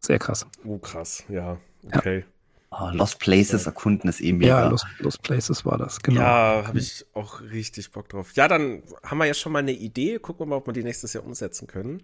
[0.00, 0.46] Sehr krass.
[0.64, 1.58] Oh, krass, ja.
[1.92, 2.20] Okay.
[2.20, 2.24] Ja.
[2.70, 4.60] Oh, Lost Places erkunden ist eh mega.
[4.60, 6.20] Ja, Lost, Lost Places war das, genau.
[6.20, 8.32] Ja, habe ich auch richtig Bock drauf.
[8.34, 10.18] Ja, dann haben wir ja schon mal eine Idee.
[10.18, 12.02] Gucken wir mal, ob wir die nächstes Jahr umsetzen können.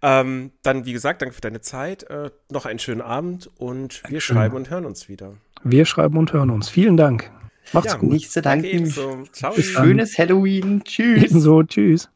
[0.00, 2.04] Ähm, dann, wie gesagt, danke für deine Zeit.
[2.04, 4.36] Äh, noch einen schönen Abend und wir Schön.
[4.36, 5.34] schreiben und hören uns wieder.
[5.64, 6.70] Wir schreiben und hören uns.
[6.70, 7.30] Vielen Dank.
[7.72, 8.10] Macht's ja, gut.
[8.10, 8.86] Nicht zu danken.
[9.32, 9.52] Ciao.
[9.60, 10.82] Schönes Halloween.
[10.82, 11.24] Tschüss.
[11.24, 11.62] Ebenso.
[11.62, 12.08] Tschüss.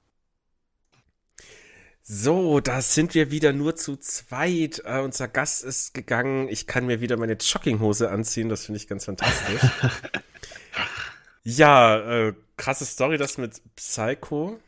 [2.07, 4.83] So, da sind wir wieder nur zu zweit.
[4.85, 6.51] Äh, unser Gast ist gegangen.
[6.51, 8.51] Ich kann mir wieder meine Jogginghose anziehen.
[8.51, 9.63] Das finde ich ganz fantastisch.
[11.45, 14.61] ja, äh, krasse Story, das mit Psycho.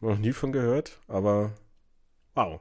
[0.00, 1.52] Noch nie von gehört, aber
[2.34, 2.60] wow.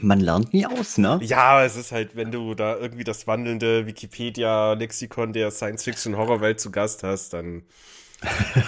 [0.00, 1.20] Man lernt nie aus, ne?
[1.22, 7.04] Ja, es ist halt, wenn du da irgendwie das wandelnde Wikipedia-Lexikon der Science-Fiction-Horrorwelt zu Gast
[7.04, 7.62] hast, dann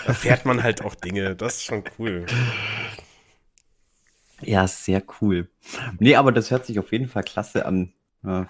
[0.06, 1.34] erfährt man halt auch Dinge.
[1.34, 2.26] Das ist schon cool.
[4.44, 5.48] Ja, sehr cool.
[5.98, 7.92] Nee, aber das hört sich auf jeden Fall klasse an.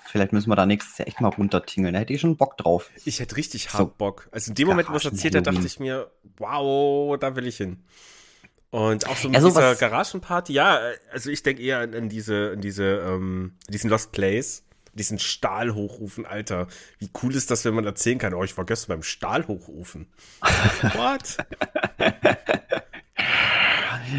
[0.04, 1.94] Vielleicht müssen wir da nächstes Jahr echt mal runtertingeln.
[1.94, 2.90] Da hätte ich schon Bock drauf.
[3.06, 4.28] Ich hätte richtig hart so, Bock.
[4.30, 7.56] Also in dem Moment, wo es erzählt hat, dachte ich mir, wow, da will ich
[7.56, 7.82] hin.
[8.72, 10.80] Und auch so mit ja, dieser Garagenparty, ja,
[11.10, 14.64] also ich denke eher an, an, diese, an diese, ähm, diesen Lost Place,
[14.94, 16.68] diesen Stahlhochofen, Alter.
[16.98, 20.06] Wie cool ist das, wenn man erzählen kann, oh, ich war gestern beim Stahlhochofen.
[20.40, 21.36] What?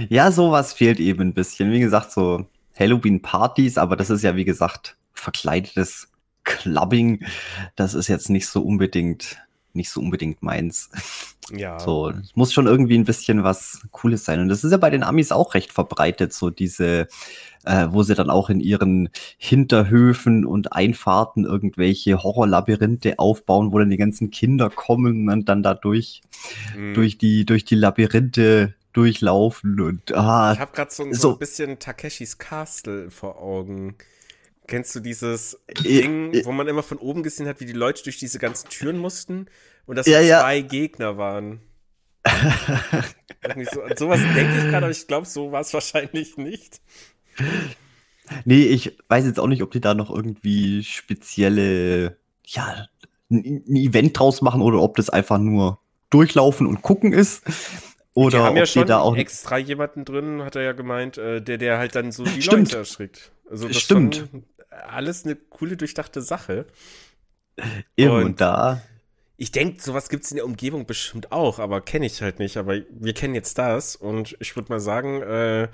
[0.10, 1.72] Ja, sowas fehlt eben ein bisschen.
[1.72, 2.46] Wie gesagt, so
[2.78, 6.10] Halloween-Partys, aber das ist ja, wie gesagt, verkleidetes
[6.44, 7.26] Clubbing.
[7.76, 9.38] Das ist jetzt nicht so unbedingt,
[9.74, 10.90] nicht so unbedingt meins.
[11.52, 11.80] Ja.
[11.80, 14.40] So, es muss schon irgendwie ein bisschen was Cooles sein.
[14.40, 17.08] Und das ist ja bei den Amis auch recht verbreitet, so diese,
[17.66, 23.90] äh, wo sie dann auch in ihren Hinterhöfen und Einfahrten irgendwelche Horrorlabyrinthe aufbauen, wo dann
[23.90, 26.22] die ganzen Kinder kommen und dann da durch,
[26.78, 26.94] mhm.
[26.94, 31.40] durch die, durch die Labyrinthe durchlaufen und ah, ich habe gerade so, so, so, ein
[31.40, 33.96] bisschen Takeshis Castle vor Augen.
[34.68, 38.18] Kennst du dieses Ding, wo man immer von oben gesehen hat, wie die Leute durch
[38.18, 39.48] diese ganzen Türen mussten
[39.86, 40.68] und dass ja, so zwei ja.
[40.68, 41.60] Gegner waren?
[43.74, 46.82] so, an sowas denke ich gerade, aber ich glaube, so war es wahrscheinlich nicht.
[48.46, 52.88] Nee, ich weiß jetzt auch nicht, ob die da noch irgendwie spezielle, ja,
[53.30, 55.80] ein Event draus machen oder ob das einfach nur
[56.10, 57.44] durchlaufen und gucken ist.
[58.14, 61.42] Oder die haben ja schon da auch extra jemanden drin, hat er ja gemeint, äh,
[61.42, 62.70] der, der halt dann so die Stimmt.
[62.70, 63.32] Leute erschrickt.
[63.50, 64.26] Also das Stimmt.
[64.70, 66.66] alles eine coole, durchdachte Sache.
[67.98, 68.82] Eben und, und da.
[69.38, 72.58] Ich denke, sowas gibt es in der Umgebung bestimmt auch, aber kenne ich halt nicht.
[72.58, 75.70] Aber wir kennen jetzt das und ich würde mal sagen, äh,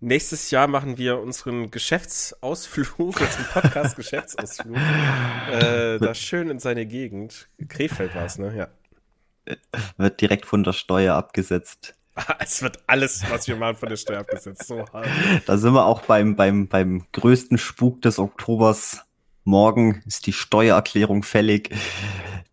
[0.00, 7.48] nächstes Jahr machen wir unseren Geschäftsausflug, unseren Podcast-Geschäftsausflug, äh, da schön in seine Gegend.
[7.68, 8.56] Krefeld war es, ne?
[8.56, 8.68] Ja
[9.96, 11.94] wird direkt von der Steuer abgesetzt.
[12.38, 14.66] Es wird alles, was wir machen, von der Steuer abgesetzt.
[14.66, 15.06] So hart.
[15.46, 19.02] Da sind wir auch beim, beim, beim größten Spuk des Oktobers.
[19.44, 21.70] Morgen ist die Steuererklärung fällig.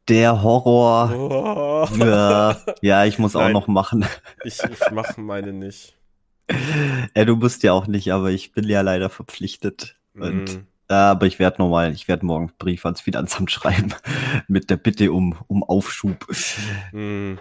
[0.10, 1.14] Der Horror.
[1.16, 1.96] Oh.
[1.98, 4.06] Ja, ja, ich muss Nein, auch noch machen.
[4.44, 5.98] Ich, ich mache meine nicht.
[7.16, 9.96] Ja, du musst ja auch nicht, aber ich bin ja leider verpflichtet.
[10.14, 10.46] Mm.
[10.90, 13.94] Und aber ich werde nochmal, ich werde morgen Brief ans Finanzamt schreiben
[14.48, 16.28] mit der Bitte um, um Aufschub.
[16.92, 17.40] Hm.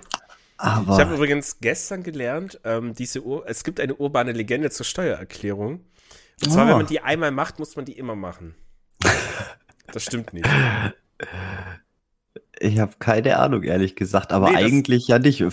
[0.56, 4.86] Aber ich habe übrigens gestern gelernt, ähm, diese Ur es gibt eine urbane Legende zur
[4.86, 5.80] Steuererklärung.
[6.44, 6.68] Und zwar, oh.
[6.68, 8.54] wenn man die einmal macht, muss man die immer machen.
[9.92, 10.48] Das stimmt nicht.
[12.58, 15.44] Ich habe keine Ahnung, ehrlich gesagt, aber nee, eigentlich ja nicht.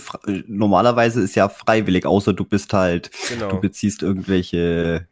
[0.46, 3.50] Normalerweise ist ja freiwillig, außer du bist halt, genau.
[3.50, 5.08] du beziehst irgendwelche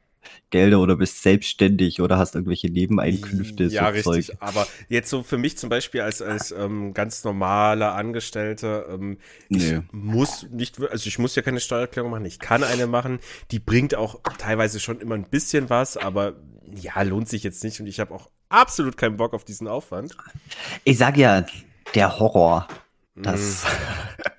[0.51, 3.65] Gelder oder bist selbstständig oder hast irgendwelche Nebeneinkünfte.
[3.65, 4.27] Ja, so richtig.
[4.29, 4.37] Zeug.
[4.41, 9.59] Aber jetzt so für mich zum Beispiel als, als ähm, ganz normaler Angestellter, ähm, nee.
[9.59, 13.19] ich muss nicht, also ich muss ja keine Steuererklärung machen, ich kann eine machen.
[13.51, 16.37] Die bringt auch teilweise schon immer ein bisschen was, aber
[16.75, 20.17] ja, lohnt sich jetzt nicht und ich habe auch absolut keinen Bock auf diesen Aufwand.
[20.85, 21.45] Ich sag ja,
[21.95, 22.69] der Horror.
[23.23, 23.65] Das,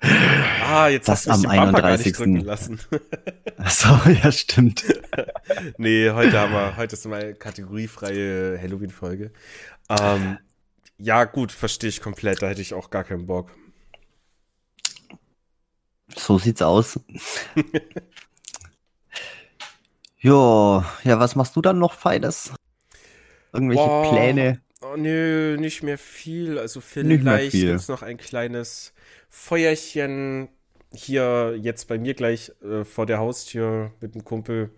[0.66, 2.16] ah, jetzt das hast du am 31.
[2.44, 2.80] lassen.
[3.68, 3.88] so,
[4.22, 4.84] ja, stimmt.
[5.78, 9.32] nee, heute haben wir, heute ist mal kategoriefreie Halloween-Folge.
[9.88, 10.38] Ähm,
[10.98, 12.42] ja, gut, verstehe ich komplett.
[12.42, 13.50] Da hätte ich auch gar keinen Bock.
[16.16, 16.98] So sieht's aus.
[20.18, 22.52] jo, ja, was machst du dann noch Feines?
[23.52, 24.10] Irgendwelche Boah.
[24.10, 24.60] Pläne?
[24.82, 26.58] Oh, nö, nicht mehr viel.
[26.58, 28.94] Also vielleicht gibt es noch ein kleines
[29.28, 30.48] Feuerchen
[30.92, 34.70] hier jetzt bei mir gleich äh, vor der Haustür mit dem Kumpel.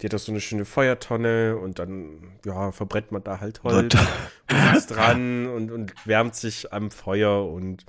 [0.00, 3.94] Die hat da so eine schöne Feuertonne und dann, ja, verbrennt man da halt Holz
[3.94, 7.84] und sitzt dran und, und wärmt sich am Feuer und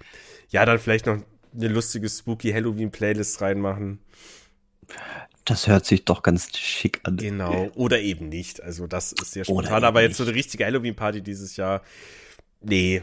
[0.50, 1.18] ja, dann vielleicht noch
[1.56, 4.00] eine lustige spooky Halloween-Playlist reinmachen.
[5.46, 7.18] Das hört sich doch ganz schick an.
[7.18, 8.62] Genau, oder eben nicht.
[8.62, 11.82] Also das ist sehr spontan, aber jetzt so eine richtige Halloween-Party dieses Jahr,
[12.62, 13.02] nee,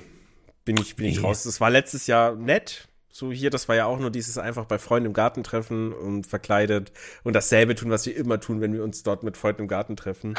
[0.65, 1.13] bin ich, bin nee.
[1.13, 1.43] ich raus.
[1.43, 4.79] Das war letztes Jahr nett, so hier, das war ja auch nur dieses einfach bei
[4.79, 6.93] Freunden im Garten treffen und verkleidet
[7.25, 9.97] und dasselbe tun, was wir immer tun, wenn wir uns dort mit Freunden im Garten
[9.97, 10.37] treffen.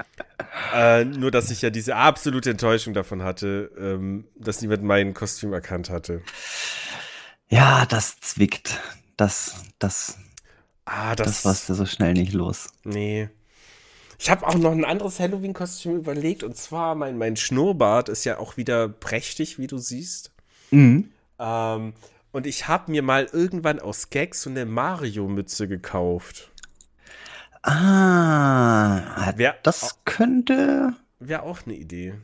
[0.74, 5.52] äh, nur, dass ich ja diese absolute Enttäuschung davon hatte, ähm, dass niemand mein Kostüm
[5.52, 6.20] erkannt hatte.
[7.48, 8.80] Ja, das zwickt.
[9.16, 10.18] Das, das,
[10.84, 12.68] Ah, das, das warst du so schnell nicht los.
[12.84, 13.28] Nee.
[14.18, 18.38] Ich habe auch noch ein anderes Halloween-Kostüm überlegt und zwar mein, mein Schnurrbart ist ja
[18.38, 20.32] auch wieder prächtig, wie du siehst.
[20.70, 21.10] Mhm.
[21.38, 21.94] Ähm,
[22.32, 26.50] und ich habe mir mal irgendwann aus Gags so eine Mario-Mütze gekauft.
[27.62, 30.94] Ah, wär, das könnte.
[31.18, 32.14] Wäre auch eine Idee.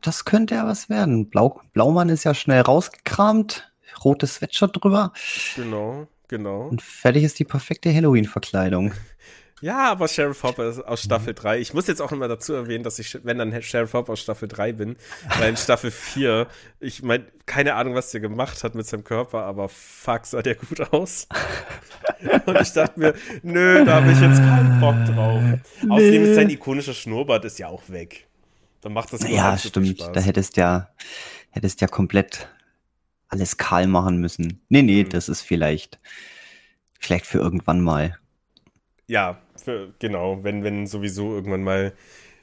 [0.00, 1.28] Das könnte ja was werden.
[1.28, 3.72] Blau, Blaumann ist ja schnell rausgekramt,
[4.04, 5.12] rotes Sweatshirt drüber.
[5.56, 6.06] Genau.
[6.34, 6.66] Genau.
[6.66, 8.92] Und fertig ist die perfekte Halloween-Verkleidung.
[9.60, 11.58] Ja, aber Sheriff Hopper ist aus Staffel 3.
[11.58, 14.46] Ich muss jetzt auch immer dazu erwähnen, dass ich, wenn dann Sheriff Hopper aus Staffel
[14.46, 14.96] 3 bin,
[15.38, 16.48] weil in Staffel 4,
[16.80, 20.56] ich meine, keine Ahnung, was der gemacht hat mit seinem Körper, aber fuck, sah der
[20.56, 21.28] gut aus.
[22.46, 25.40] Und ich dachte mir, nö, da habe ich jetzt keinen Bock drauf.
[25.82, 25.90] Nee.
[25.90, 28.26] Außerdem ist sein ikonischer Schnurrbart ist ja auch weg.
[28.82, 30.00] Dann macht das Ja, stimmt.
[30.12, 30.90] Da hättest ja,
[31.52, 32.48] hättest ja komplett
[33.34, 34.62] alles kahl machen müssen.
[34.68, 35.08] Nee, nee, mhm.
[35.08, 35.98] das ist vielleicht,
[36.98, 38.18] vielleicht für irgendwann mal.
[39.06, 41.92] Ja, für, genau, wenn, wenn sowieso irgendwann mal,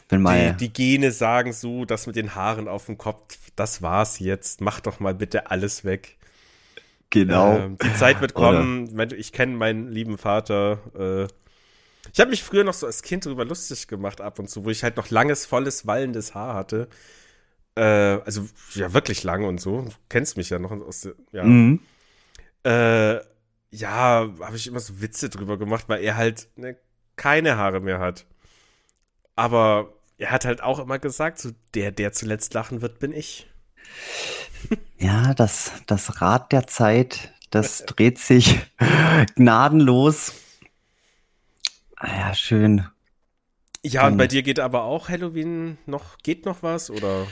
[0.09, 3.81] wenn mal die, die Gene sagen so, das mit den Haaren auf dem Kopf, das
[3.81, 6.17] war's jetzt, mach doch mal bitte alles weg.
[7.09, 7.57] Genau.
[7.57, 8.89] Ähm, die Zeit wird kommen.
[8.93, 9.17] Oder?
[9.17, 10.79] Ich kenne meinen lieben Vater.
[10.97, 11.27] Äh,
[12.13, 14.69] ich habe mich früher noch so als Kind darüber lustig gemacht ab und zu, wo
[14.69, 16.87] ich halt noch langes, volles, wallendes Haar hatte.
[17.75, 19.81] Äh, also ja, wirklich lang und so.
[19.81, 21.43] Du kennst mich ja noch aus der, ja.
[21.43, 21.79] Mhm.
[22.63, 23.19] Äh,
[23.73, 26.77] ja, habe ich immer so Witze drüber gemacht, weil er halt ne,
[27.15, 28.25] keine Haare mehr hat.
[29.35, 33.47] Aber er hat halt auch immer gesagt, so der, der zuletzt lachen wird, bin ich.
[34.99, 38.59] Ja, das, das Rad der Zeit, das dreht sich
[39.35, 40.33] gnadenlos.
[41.95, 42.85] Ah ja, schön.
[43.83, 47.25] Ja, und bei dir geht aber auch Halloween noch, geht noch was oder?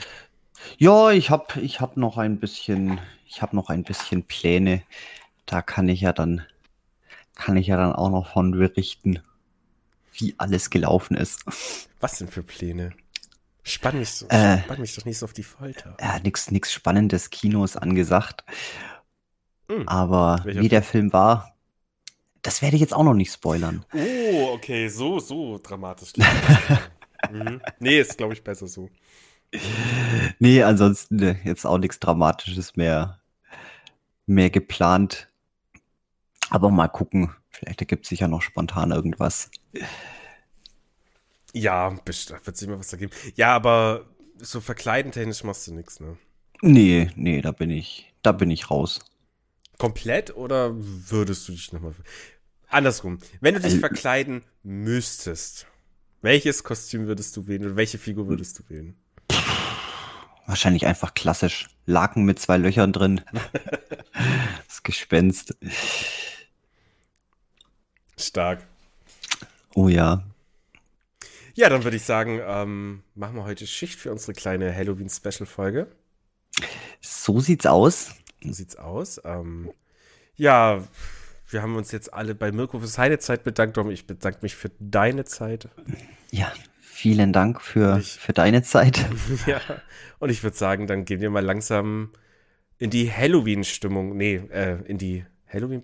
[0.78, 4.82] Ja, ich habe ich hab noch ein bisschen, ich habe noch ein bisschen Pläne.
[5.46, 6.44] Da kann ich ja dann,
[7.34, 9.20] kann ich ja dann auch noch von berichten,
[10.12, 11.44] wie alles gelaufen ist.
[12.00, 12.92] Was denn für Pläne?
[13.62, 15.96] Spann mich, so, äh, spann mich doch nicht so auf die Folter.
[16.00, 18.44] Ja, nix, nix spannendes Kinos angesagt.
[19.68, 21.54] Hm, Aber wie der Film war,
[22.42, 23.84] das werde ich jetzt auch noch nicht spoilern.
[23.92, 26.12] Oh, okay, so, so dramatisch.
[27.30, 27.60] mhm.
[27.78, 28.88] Nee, ist, glaube ich, besser so.
[30.38, 33.20] Nee, ansonsten ne, jetzt auch nichts Dramatisches mehr,
[34.26, 35.28] mehr geplant.
[36.50, 37.34] Aber mal gucken.
[37.50, 39.50] Vielleicht ergibt sich ja noch spontan irgendwas.
[41.52, 43.12] Ja, bestimmt wird sich immer was da geben.
[43.34, 44.06] Ja, aber
[44.38, 46.16] so verkleiden technisch machst du nichts, ne?
[46.62, 49.00] Nee, nee, da bin ich, da bin ich raus.
[49.78, 51.94] Komplett oder würdest du dich nochmal.
[52.68, 55.66] Andersrum, wenn du dich also, verkleiden müsstest,
[56.22, 58.96] welches Kostüm würdest du wählen oder welche Figur würdest du wählen?
[60.50, 61.68] Wahrscheinlich einfach klassisch.
[61.86, 63.20] Laken mit zwei Löchern drin.
[64.66, 65.54] das Gespenst.
[68.18, 68.66] Stark.
[69.76, 70.24] Oh ja.
[71.54, 75.86] Ja, dann würde ich sagen, ähm, machen wir heute Schicht für unsere kleine Halloween-Special-Folge.
[77.00, 78.10] So sieht's aus.
[78.42, 79.20] So sieht's aus.
[79.24, 79.70] Ähm,
[80.34, 80.82] ja,
[81.48, 83.76] wir haben uns jetzt alle bei Mirko für seine Zeit bedankt.
[83.76, 85.68] Dom, ich bedanke mich für deine Zeit.
[86.32, 86.52] Ja,
[87.00, 89.06] vielen Dank für, ich, für deine Zeit.
[89.46, 89.60] ja,
[90.18, 92.10] und ich würde sagen, dann gehen wir mal langsam
[92.78, 94.16] in die Halloween-Stimmung.
[94.16, 95.82] Nee, äh, in die Halloween.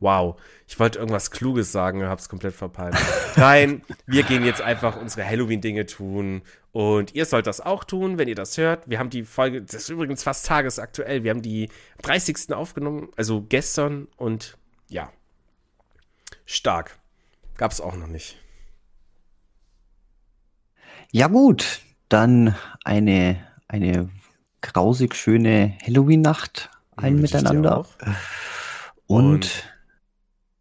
[0.00, 2.96] Wow, ich wollte irgendwas Kluges sagen, hab's komplett verpeilt.
[3.36, 6.42] Nein, wir gehen jetzt einfach unsere Halloween-Dinge tun.
[6.72, 8.88] Und ihr sollt das auch tun, wenn ihr das hört.
[8.88, 11.22] Wir haben die Folge, das ist übrigens fast tagesaktuell.
[11.22, 11.68] Wir haben die
[12.02, 12.52] 30.
[12.52, 14.08] aufgenommen, also gestern.
[14.16, 15.12] Und ja,
[16.46, 16.98] stark.
[17.56, 18.36] Gab's auch noch nicht.
[21.12, 21.80] Ja, gut.
[22.08, 22.54] Dann
[22.84, 24.10] eine, eine
[24.60, 27.86] grausig schöne Halloween-Nacht allen miteinander.
[29.06, 29.72] Und, Und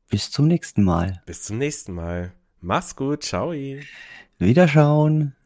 [0.10, 1.22] bis zum nächsten Mal.
[1.26, 2.34] Bis zum nächsten Mal.
[2.62, 3.24] Mach's gut.
[3.24, 3.54] Ciao.
[4.40, 5.37] Wiederschauen.